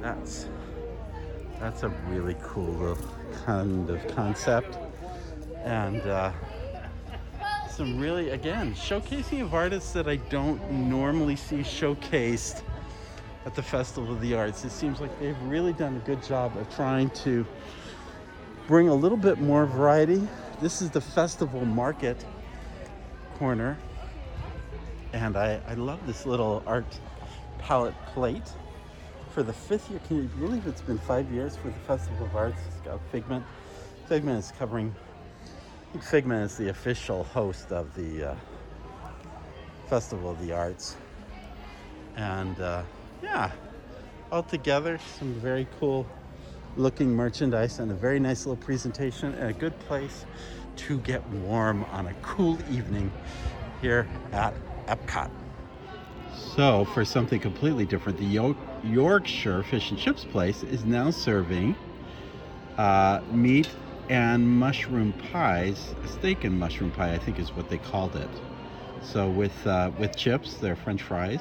That's 0.00 0.48
That's 1.60 1.82
a 1.82 1.88
really 2.08 2.36
cool 2.42 2.98
kind 3.44 3.88
of 3.88 4.06
concept. 4.14 4.78
And 5.64 6.00
uh, 6.02 6.32
some 7.70 7.98
really, 7.98 8.30
again, 8.30 8.74
showcasing 8.74 9.42
of 9.42 9.54
artists 9.54 9.92
that 9.92 10.06
I 10.08 10.16
don't 10.16 10.70
normally 10.70 11.36
see 11.36 11.58
showcased 11.58 12.62
at 13.46 13.54
the 13.54 13.62
Festival 13.62 14.12
of 14.14 14.20
the 14.20 14.34
Arts. 14.34 14.64
It 14.64 14.70
seems 14.70 15.00
like 15.00 15.18
they've 15.18 15.40
really 15.42 15.72
done 15.72 15.96
a 15.96 16.06
good 16.06 16.22
job 16.22 16.56
of 16.56 16.72
trying 16.74 17.10
to 17.10 17.46
bring 18.66 18.88
a 18.88 18.94
little 18.94 19.18
bit 19.18 19.40
more 19.40 19.66
variety. 19.66 20.26
This 20.60 20.80
is 20.82 20.90
the 20.90 21.00
festival 21.00 21.64
market 21.64 22.24
corner. 23.38 23.76
And 25.12 25.36
I, 25.36 25.60
I 25.68 25.74
love 25.74 26.06
this 26.06 26.26
little 26.26 26.62
art 26.66 26.98
palette 27.58 27.94
plate 28.06 28.50
for 29.34 29.42
the 29.42 29.52
fifth 29.52 29.90
year. 29.90 30.00
Can 30.06 30.18
you 30.18 30.28
believe 30.38 30.64
it's 30.68 30.80
been 30.80 30.96
five 30.96 31.28
years 31.32 31.56
for 31.56 31.66
the 31.66 31.80
Festival 31.80 32.26
of 32.26 32.36
Arts? 32.36 32.56
It's 32.68 32.86
got 32.86 33.00
Figment. 33.10 33.44
Figment 34.06 34.38
is 34.38 34.52
covering, 34.52 34.94
Figment 36.00 36.44
is 36.44 36.56
the 36.56 36.68
official 36.68 37.24
host 37.24 37.72
of 37.72 37.92
the 37.96 38.30
uh, 38.30 38.34
Festival 39.88 40.30
of 40.30 40.40
the 40.40 40.52
Arts. 40.52 40.96
And 42.16 42.58
uh, 42.60 42.84
yeah, 43.24 43.50
altogether, 44.30 45.00
some 45.18 45.34
very 45.34 45.66
cool 45.80 46.06
looking 46.76 47.10
merchandise 47.10 47.80
and 47.80 47.90
a 47.90 47.94
very 47.94 48.20
nice 48.20 48.46
little 48.46 48.62
presentation 48.62 49.34
and 49.34 49.50
a 49.50 49.52
good 49.52 49.76
place 49.80 50.26
to 50.76 50.98
get 51.00 51.26
warm 51.28 51.84
on 51.90 52.06
a 52.06 52.14
cool 52.22 52.56
evening 52.70 53.10
here 53.80 54.06
at 54.30 54.54
Epcot. 54.86 55.30
So, 56.54 56.84
for 56.84 57.04
something 57.04 57.40
completely 57.40 57.84
different, 57.84 58.18
the 58.18 58.24
York- 58.24 58.56
Yorkshire 58.84 59.62
Fish 59.62 59.90
and 59.90 59.98
Chips 59.98 60.24
place 60.24 60.62
is 60.62 60.84
now 60.84 61.10
serving 61.10 61.74
uh, 62.76 63.20
meat 63.30 63.68
and 64.08 64.46
mushroom 64.46 65.12
pies. 65.32 65.94
Steak 66.06 66.44
and 66.44 66.58
mushroom 66.58 66.90
pie, 66.90 67.14
I 67.14 67.18
think, 67.18 67.38
is 67.38 67.52
what 67.52 67.70
they 67.70 67.78
called 67.78 68.16
it. 68.16 68.28
So, 69.02 69.28
with 69.28 69.66
uh, 69.66 69.90
with 69.98 70.16
chips, 70.16 70.54
they're 70.54 70.76
French 70.76 71.02
fries. 71.02 71.40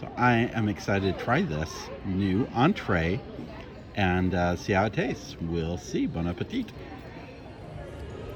So, 0.00 0.08
I 0.16 0.50
am 0.54 0.68
excited 0.68 1.16
to 1.16 1.24
try 1.24 1.42
this 1.42 1.70
new 2.04 2.48
entree 2.54 3.20
and 3.94 4.34
uh, 4.34 4.56
see 4.56 4.72
how 4.72 4.86
it 4.86 4.92
tastes. 4.92 5.36
We'll 5.40 5.78
see. 5.78 6.06
Bon 6.06 6.26
appetit. 6.26 6.72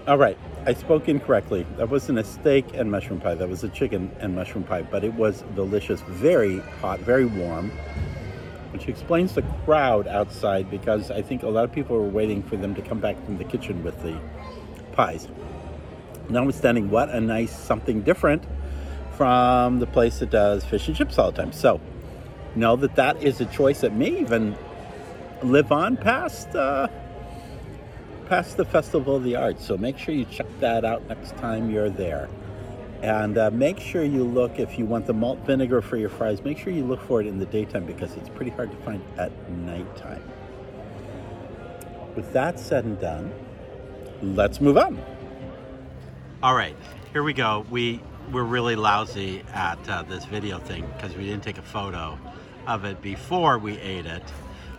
All 0.06 0.18
right, 0.18 0.38
I 0.66 0.74
spoke 0.74 1.09
incorrectly. 1.09 1.66
That 1.78 1.88
wasn't 1.88 2.20
a 2.20 2.24
steak 2.24 2.64
and 2.74 2.88
mushroom 2.88 3.20
pie. 3.20 3.35
That 3.35 3.48
was 3.48 3.64
a 3.64 3.68
chicken 3.68 4.14
and 4.20 4.37
mushroom 4.37 4.62
pie, 4.62 4.82
but 4.82 5.02
it 5.02 5.12
was 5.14 5.42
delicious, 5.56 6.00
very 6.02 6.61
hot, 6.80 7.00
very 7.00 7.24
warm, 7.24 7.72
which 8.77 8.89
explains 8.89 9.35
the 9.35 9.43
crowd 9.65 10.07
outside 10.07 10.71
because 10.71 11.11
I 11.11 11.23
think 11.23 11.43
a 11.43 11.49
lot 11.49 11.65
of 11.65 11.73
people 11.73 11.97
were 11.97 12.09
waiting 12.09 12.43
for 12.43 12.57
them 12.57 12.75
to 12.75 12.83
come 12.83 13.01
back 13.01 13.17
from 13.25 13.39
the 13.39 13.45
kitchen 13.45 13.83
with 13.83 14.03
the 14.03 14.21
pies. 14.93 15.29
Notwithstanding, 16.29 16.91
what 16.91 17.09
a 17.09 17.21
nice 17.21 17.57
something 17.57 18.03
different 18.03 18.45
from 19.17 19.79
the 19.79 19.87
place 19.87 20.19
that 20.19 20.31
does 20.31 20.62
fish 20.62 20.89
and 20.89 20.97
chips 20.97 21.19
all 21.19 21.31
the 21.33 21.43
time. 21.43 21.53
So, 21.53 21.81
know 22.55 22.77
that 22.77 22.97
that 22.97 23.23
is 23.23 23.41
a 23.41 23.47
choice 23.47 23.81
that 23.81 23.95
may 23.95 24.21
even 24.21 24.55
live 25.43 25.73
on 25.73 25.97
past. 25.97 26.55
Uh, 26.55 26.89
past 28.27 28.57
the 28.57 28.65
Festival 28.65 29.17
of 29.17 29.23
the 29.23 29.37
Arts. 29.37 29.65
So 29.65 29.79
make 29.79 29.97
sure 29.97 30.12
you 30.12 30.25
check 30.25 30.49
that 30.59 30.85
out 30.85 31.07
next 31.09 31.37
time 31.37 31.71
you're 31.71 31.89
there. 31.89 32.29
And 33.02 33.38
uh, 33.38 33.50
make 33.50 33.78
sure 33.78 34.02
you 34.02 34.24
look, 34.24 34.59
if 34.59 34.78
you 34.78 34.87
want 34.87 35.06
the 35.06 35.12
malt 35.12 35.38
vinegar 35.40 35.82
for 35.82 35.96
your 35.96 36.09
fries, 36.09 36.42
make 36.42 36.59
sure 36.59 36.72
you 36.72 36.85
look 36.85 37.00
for 37.02 37.20
it 37.20 37.26
in 37.26 37.38
the 37.38 37.46
daytime 37.46 37.85
because 37.85 38.14
it's 38.16 38.28
pretty 38.30 38.50
hard 38.50 38.70
to 38.70 38.76
find 38.78 39.02
at 39.18 39.30
nighttime. 39.50 40.22
With 42.14 42.32
that 42.32 42.59
said 42.59 42.85
and 42.85 42.98
done, 42.98 43.32
let's 44.22 44.61
move 44.61 44.78
on. 44.78 45.02
All 46.42 46.54
right, 46.54 46.76
here 47.12 47.22
we 47.22 47.32
go. 47.32 47.66
We 47.70 48.00
we're 48.32 48.44
really 48.44 48.74
lousy 48.74 49.42
at 49.52 49.78
uh, 49.88 50.02
this 50.02 50.24
video 50.24 50.59
thing 50.59 50.85
because 50.96 51.16
we 51.16 51.24
didn't 51.24 51.44
take 51.44 51.59
a 51.59 51.62
photo 51.62 52.18
of 52.66 52.85
it 52.85 53.00
before 53.00 53.59
we 53.59 53.78
ate 53.78 54.06
it. 54.06 54.22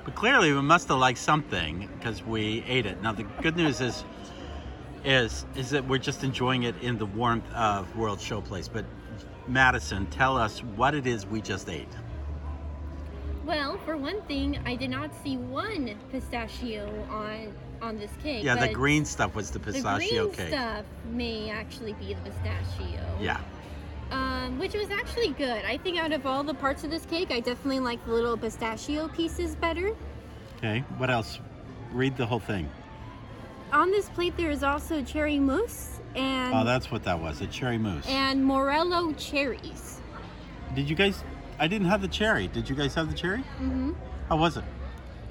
But 0.04 0.16
clearly, 0.16 0.52
we 0.54 0.62
must 0.62 0.88
have 0.90 1.00
liked 1.00 1.20
something 1.20 1.90
because 1.98 2.24
we 2.24 2.64
ate 2.68 2.86
it. 2.86 3.02
Now, 3.02 3.12
the 3.12 3.24
good 3.42 3.56
news 3.56 3.82
is, 3.82 4.04
is, 5.08 5.46
is 5.56 5.70
that 5.70 5.88
we're 5.88 5.98
just 5.98 6.24
enjoying 6.24 6.64
it 6.64 6.76
in 6.82 6.98
the 6.98 7.06
warmth 7.06 7.50
of 7.54 7.96
World 7.96 8.20
Showplace. 8.20 8.70
But 8.72 8.86
Madison, 9.48 10.06
tell 10.08 10.38
us 10.38 10.60
what 10.60 10.94
it 10.94 11.08
is 11.08 11.26
we 11.26 11.42
just 11.42 11.70
ate. 11.70 11.88
Well, 13.46 13.78
for 13.86 13.96
one 13.96 14.22
thing, 14.24 14.60
I 14.66 14.76
did 14.76 14.90
not 14.90 15.12
see 15.24 15.38
one 15.38 15.96
pistachio 16.12 16.86
on 17.10 17.54
on 17.82 17.98
this 17.98 18.12
cake. 18.22 18.44
Yeah, 18.44 18.56
the 18.56 18.74
green 18.74 19.06
stuff 19.06 19.36
was 19.36 19.52
the 19.52 19.60
pistachio 19.60 20.00
cake. 20.00 20.10
the 20.10 20.20
green 20.20 20.32
cake. 20.34 20.48
stuff 20.50 20.86
may 21.12 21.50
actually 21.50 21.94
be 21.94 22.14
the 22.14 22.22
pistachio. 22.30 23.18
Yeah. 23.22 23.40
Um, 24.12 24.58
which 24.60 24.74
was 24.74 24.90
actually 24.90 25.30
good. 25.30 25.64
I 25.64 25.78
think 25.78 25.98
out 25.98 26.12
of 26.12 26.26
all 26.26 26.44
the 26.44 26.54
parts 26.54 26.84
of 26.84 26.92
this 26.92 27.06
cake, 27.06 27.32
I 27.32 27.40
definitely 27.40 27.80
like 27.80 28.04
the 28.06 28.12
little 28.12 28.38
pistachio 28.38 29.08
pieces 29.10 29.56
better. 29.56 29.96
Okay. 30.58 30.80
What 30.98 31.10
else? 31.10 31.40
Read 31.94 32.18
the 32.18 32.26
whole 32.26 32.40
thing. 32.40 32.70
On 33.74 33.92
this 33.92 34.10
plate, 34.10 34.36
there 34.38 34.50
is 34.52 34.64
also 34.64 35.04
cherry 35.04 35.40
mousse 35.40 36.00
and 36.16 36.54
Oh, 36.54 36.64
that's 36.64 36.90
what 36.92 37.04
that 37.04 37.20
was. 37.20 37.42
A 37.42 37.48
cherry 37.48 37.78
mousse. 37.78 38.08
and 38.08 38.44
morello 38.44 39.12
cherries. 39.14 40.00
Did 40.76 40.90
you 40.90 40.96
guys? 40.96 41.24
I 41.60 41.68
didn't 41.68 41.88
have 41.88 42.02
the 42.02 42.08
cherry. 42.08 42.48
Did 42.48 42.70
you 42.70 42.76
guys 42.76 42.94
have 42.96 43.10
the 43.10 43.16
cherry? 43.16 43.40
Mm-hmm. 43.60 43.92
How 44.30 44.38
was 44.38 44.58
it? 44.58 44.64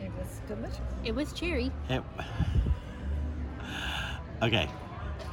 It 0.01 0.11
was 0.19 0.41
delicious. 0.49 0.81
It 1.05 1.15
was 1.15 1.33
cherry. 1.33 1.73
It. 1.89 2.03
Okay. 4.43 4.69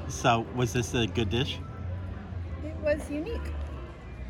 So, 0.07 0.45
was 0.55 0.71
this 0.71 0.93
a 0.93 1.05
good 1.07 1.29
dish? 1.29 1.59
It 2.63 2.73
was 2.81 3.09
unique. 3.09 3.41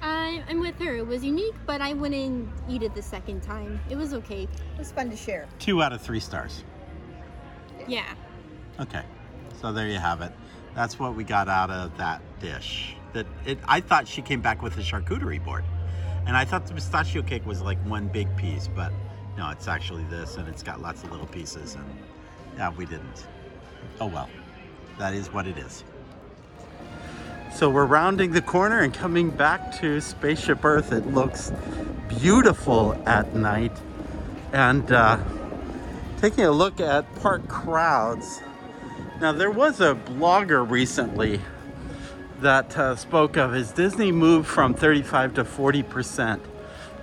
I, 0.01 0.43
I'm 0.49 0.59
with 0.59 0.79
her. 0.79 0.95
It 0.95 1.05
was 1.05 1.23
unique, 1.23 1.53
but 1.67 1.79
I 1.79 1.93
wouldn't 1.93 2.49
eat 2.67 2.81
it 2.81 2.95
the 2.95 3.01
second 3.01 3.41
time. 3.43 3.79
It 3.89 3.95
was 3.95 4.13
okay. 4.15 4.43
It 4.43 4.77
was 4.79 4.91
fun 4.91 5.11
to 5.11 5.15
share. 5.15 5.47
Two 5.59 5.83
out 5.83 5.93
of 5.93 6.01
three 6.01 6.19
stars. 6.19 6.63
Yeah. 7.87 8.15
Okay, 8.79 9.03
so 9.61 9.71
there 9.71 9.87
you 9.87 9.99
have 9.99 10.21
it. 10.21 10.31
That's 10.73 10.97
what 10.97 11.15
we 11.15 11.23
got 11.23 11.47
out 11.47 11.69
of 11.69 11.95
that 11.97 12.21
dish. 12.39 12.95
That 13.13 13.27
it. 13.45 13.59
I 13.67 13.79
thought 13.79 14.07
she 14.07 14.21
came 14.21 14.41
back 14.41 14.61
with 14.61 14.77
a 14.77 14.81
charcuterie 14.81 15.43
board, 15.43 15.63
and 16.25 16.35
I 16.35 16.45
thought 16.45 16.65
the 16.65 16.73
pistachio 16.73 17.21
cake 17.21 17.45
was 17.45 17.61
like 17.61 17.77
one 17.85 18.07
big 18.07 18.35
piece, 18.35 18.67
but 18.67 18.91
no, 19.37 19.49
it's 19.49 19.67
actually 19.67 20.03
this, 20.05 20.37
and 20.37 20.47
it's 20.47 20.63
got 20.63 20.81
lots 20.81 21.03
of 21.03 21.11
little 21.11 21.27
pieces, 21.27 21.75
and 21.75 21.85
yeah, 22.57 22.71
we 22.71 22.85
didn't. 22.85 23.27
Oh 23.99 24.07
well, 24.07 24.29
that 24.97 25.13
is 25.13 25.31
what 25.31 25.45
it 25.45 25.57
is. 25.57 25.83
So 27.53 27.69
we're 27.69 27.85
rounding 27.85 28.31
the 28.31 28.41
corner 28.41 28.79
and 28.79 28.91
coming 28.91 29.29
back 29.29 29.79
to 29.81 30.01
Spaceship 30.01 30.65
Earth. 30.65 30.91
It 30.91 31.05
looks 31.13 31.51
beautiful 32.07 33.01
at 33.05 33.35
night, 33.35 33.77
and. 34.51 34.91
Uh, 34.91 35.19
taking 36.23 36.45
a 36.45 36.51
look 36.51 36.79
at 36.79 37.03
park 37.15 37.45
crowds. 37.49 38.39
Now, 39.21 39.31
there 39.31 39.51
was 39.51 39.79
a 39.79 39.93
blogger 39.93 40.67
recently 40.69 41.39
that 42.41 42.75
uh, 42.77 42.95
spoke 42.95 43.37
of 43.37 43.53
his 43.53 43.71
Disney 43.71 44.11
moved 44.11 44.47
from 44.47 44.73
35 44.73 45.35
to 45.35 45.45
40 45.45 45.83
percent. 45.83 46.41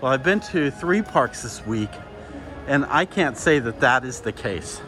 Well, 0.01 0.12
I've 0.12 0.25
been 0.25 0.40
to 0.40 0.70
three 0.73 1.03
parks 1.03 1.42
this 1.42 1.64
week, 1.64 1.90
and 2.66 2.85
I 2.87 3.05
can't 3.05 3.38
say 3.38 3.61
that 3.61 3.81
that 3.81 4.05
is 4.05 4.20
the 4.20 4.33
case. 4.33 4.81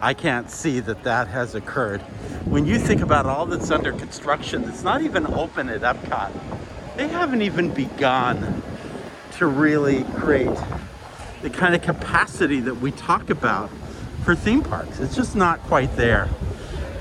I 0.00 0.12
can't 0.12 0.50
see 0.50 0.80
that 0.80 1.02
that 1.04 1.28
has 1.28 1.54
occurred. 1.54 2.02
When 2.44 2.66
you 2.66 2.78
think 2.78 3.00
about 3.00 3.24
all 3.24 3.46
that's 3.46 3.70
under 3.70 3.92
construction, 3.92 4.62
that's 4.62 4.82
not 4.82 5.00
even 5.00 5.26
open 5.26 5.70
at 5.70 5.80
Epcot, 5.80 6.30
they 6.96 7.08
haven't 7.08 7.40
even 7.40 7.72
begun 7.72 8.62
to 9.38 9.46
really 9.46 10.04
create 10.16 10.56
the 11.40 11.48
kind 11.48 11.74
of 11.74 11.80
capacity 11.80 12.60
that 12.60 12.76
we 12.76 12.90
talk 12.92 13.30
about 13.30 13.70
for 14.24 14.34
theme 14.34 14.62
parks. 14.62 15.00
It's 15.00 15.14
just 15.14 15.36
not 15.36 15.60
quite 15.62 15.94
there. 15.96 16.28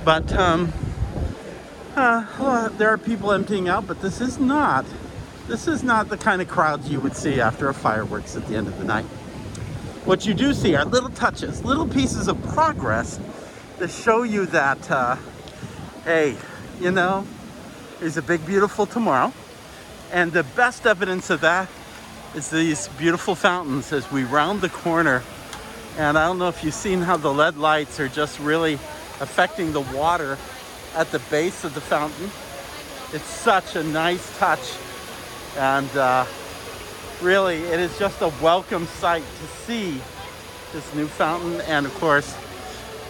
But 0.03 0.31
um, 0.33 0.73
uh, 1.95 2.25
well, 2.39 2.69
there 2.69 2.89
are 2.89 2.97
people 2.97 3.31
emptying 3.31 3.69
out, 3.69 3.87
but 3.87 4.01
this 4.01 4.19
is 4.19 4.39
not. 4.39 4.85
This 5.47 5.67
is 5.67 5.83
not 5.83 6.09
the 6.09 6.17
kind 6.17 6.41
of 6.41 6.47
crowds 6.47 6.89
you 6.89 6.99
would 6.99 7.15
see 7.15 7.39
after 7.39 7.69
a 7.69 7.73
fireworks 7.73 8.35
at 8.35 8.47
the 8.47 8.55
end 8.55 8.67
of 8.67 8.77
the 8.77 8.83
night. 8.83 9.05
What 10.05 10.25
you 10.25 10.33
do 10.33 10.53
see 10.53 10.75
are 10.75 10.83
little 10.83 11.09
touches, 11.09 11.63
little 11.63 11.87
pieces 11.87 12.27
of 12.27 12.41
progress 12.49 13.19
that 13.79 13.89
show 13.89 14.23
you 14.23 14.45
that, 14.47 14.91
uh, 14.91 15.15
hey, 16.03 16.35
you 16.79 16.91
know, 16.91 17.25
there's 17.99 18.17
a 18.17 18.21
big, 18.21 18.45
beautiful 18.45 18.85
tomorrow. 18.85 19.31
And 20.11 20.31
the 20.31 20.43
best 20.43 20.85
evidence 20.85 21.29
of 21.29 21.41
that 21.41 21.69
is 22.35 22.49
these 22.49 22.87
beautiful 22.89 23.35
fountains 23.35 23.93
as 23.93 24.11
we 24.11 24.23
round 24.23 24.61
the 24.61 24.69
corner. 24.69 25.23
And 25.95 26.17
I 26.17 26.25
don't 26.25 26.39
know 26.39 26.47
if 26.47 26.63
you've 26.63 26.73
seen 26.73 27.01
how 27.01 27.17
the 27.17 27.31
LED 27.31 27.55
lights 27.55 27.99
are 27.99 28.07
just 28.07 28.39
really 28.39 28.73
affecting 29.19 29.73
the 29.73 29.81
water 29.81 30.39
at 30.95 31.11
the 31.11 31.19
base 31.19 31.63
of 31.63 31.75
the 31.75 31.81
fountain. 31.81 32.31
It's 33.13 33.29
such 33.29 33.75
a 33.75 33.83
nice 33.83 34.35
touch. 34.39 34.75
And 35.55 35.87
uh, 35.95 36.25
really, 37.21 37.57
it 37.57 37.79
is 37.79 37.95
just 37.99 38.21
a 38.21 38.29
welcome 38.41 38.87
sight 38.87 39.21
to 39.21 39.47
see 39.65 40.01
this 40.71 40.95
new 40.95 41.05
fountain, 41.05 41.61
and 41.61 41.85
of 41.85 41.93
course, 41.99 42.35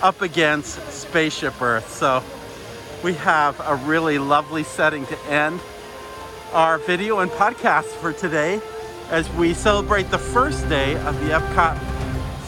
up 0.02 0.22
against 0.22 0.86
Spaceship 0.92 1.62
Earth. 1.62 1.90
So 1.90 2.22
we 3.02 3.14
have 3.14 3.62
a 3.66 3.76
really 3.76 4.20
lovely 4.20 4.66
setting 4.66 5.06
to 5.06 5.18
end 5.28 5.62
our 6.52 6.80
video 6.80 7.20
and 7.20 7.32
podcast 7.32 7.86
for 7.86 8.12
today 8.12 8.60
as 9.10 9.32
we 9.32 9.54
celebrate 9.54 10.12
the 10.12 10.18
first 10.18 10.68
day 10.68 10.98
of 11.06 11.18
the 11.22 11.28
Epcot 11.30 11.93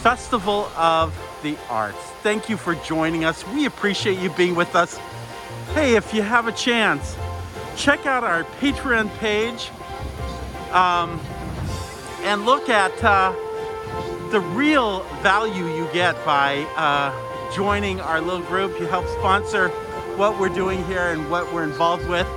Festival 0.06 0.66
of 0.76 1.12
the 1.42 1.58
Arts. 1.68 1.98
Thank 2.22 2.48
you 2.48 2.56
for 2.56 2.76
joining 2.76 3.24
us. 3.24 3.44
We 3.48 3.66
appreciate 3.66 4.20
you 4.20 4.30
being 4.30 4.54
with 4.54 4.76
us. 4.76 5.00
Hey, 5.74 5.96
if 5.96 6.14
you 6.14 6.22
have 6.22 6.46
a 6.46 6.52
chance, 6.52 7.16
check 7.74 8.06
out 8.06 8.22
our 8.22 8.44
Patreon 8.60 9.12
page 9.18 9.68
um, 10.70 11.20
and 12.22 12.46
look 12.46 12.68
at 12.68 12.92
uh, 13.02 13.32
the 14.30 14.38
real 14.38 15.00
value 15.22 15.66
you 15.74 15.88
get 15.92 16.14
by 16.24 16.58
uh, 16.76 17.12
joining 17.52 18.00
our 18.00 18.20
little 18.20 18.46
group. 18.46 18.78
You 18.78 18.86
help 18.86 19.08
sponsor 19.08 19.70
what 20.14 20.38
we're 20.38 20.50
doing 20.50 20.84
here 20.84 21.08
and 21.08 21.28
what 21.32 21.52
we're 21.52 21.64
involved 21.64 22.08
with. 22.08 22.28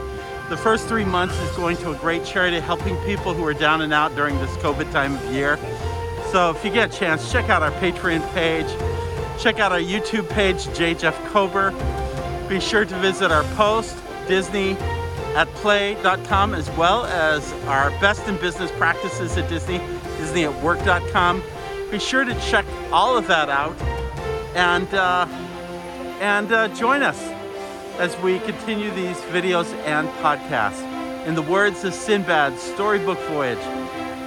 The 0.49 0.57
first 0.57 0.87
three 0.87 1.05
months 1.05 1.37
is 1.37 1.55
going 1.55 1.77
to 1.77 1.91
a 1.91 1.95
great 1.97 2.25
charity 2.25 2.59
helping 2.59 2.97
people 3.03 3.35
who 3.35 3.45
are 3.45 3.53
down 3.53 3.83
and 3.83 3.93
out 3.93 4.15
during 4.15 4.39
this 4.39 4.57
COVID 4.57 4.91
time 4.91 5.13
of 5.13 5.31
year. 5.31 5.59
So 6.31 6.51
if 6.51 6.63
you 6.63 6.69
get 6.71 6.93
a 6.93 6.97
chance, 6.97 7.31
check 7.31 7.49
out 7.49 7.63
our 7.63 7.71
Patreon 7.71 8.21
page, 8.35 8.67
check 9.41 9.57
out 9.57 9.71
our 9.71 9.79
YouTube 9.79 10.29
page, 10.29 10.71
J. 10.75 10.93
Jeff 10.93 11.17
Kober. 11.31 11.71
Be 12.47 12.59
sure 12.59 12.85
to 12.85 12.95
visit 12.99 13.31
our 13.31 13.43
post, 13.55 13.97
Disney 14.27 14.73
at 15.33 15.47
play.com, 15.55 16.53
as 16.53 16.69
well 16.71 17.05
as 17.05 17.51
our 17.65 17.89
best 17.99 18.27
in 18.27 18.37
business 18.37 18.69
practices 18.73 19.37
at 19.37 19.49
Disney, 19.49 19.79
Disney 20.19 20.43
at 20.43 20.61
work.com. 20.61 21.41
Be 21.89 21.97
sure 21.97 22.23
to 22.23 22.39
check 22.41 22.65
all 22.91 23.17
of 23.17 23.25
that 23.25 23.49
out 23.49 23.75
and, 24.55 24.93
uh, 24.93 25.25
and 26.19 26.51
uh, 26.51 26.67
join 26.75 27.01
us 27.01 27.19
as 27.97 28.15
we 28.21 28.37
continue 28.41 28.91
these 28.91 29.17
videos 29.31 29.73
and 29.85 30.07
podcasts. 30.21 30.85
In 31.25 31.33
the 31.33 31.41
words 31.41 31.83
of 31.85 31.93
Sindbad's 31.95 32.61
storybook 32.61 33.17
voyage, 33.21 33.57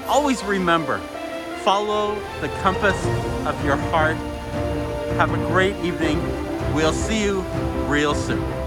always 0.09 0.43
remember 0.43 1.01
follow 1.65 2.17
the 2.41 2.49
compass 2.61 2.97
of 3.47 3.65
your 3.65 3.77
heart. 3.77 4.17
Have 5.17 5.33
a 5.33 5.37
great 5.47 5.77
evening. 5.77 6.21
We'll 6.75 6.93
see 6.93 7.23
you 7.23 7.43
real 7.87 8.15
soon. 8.17 8.62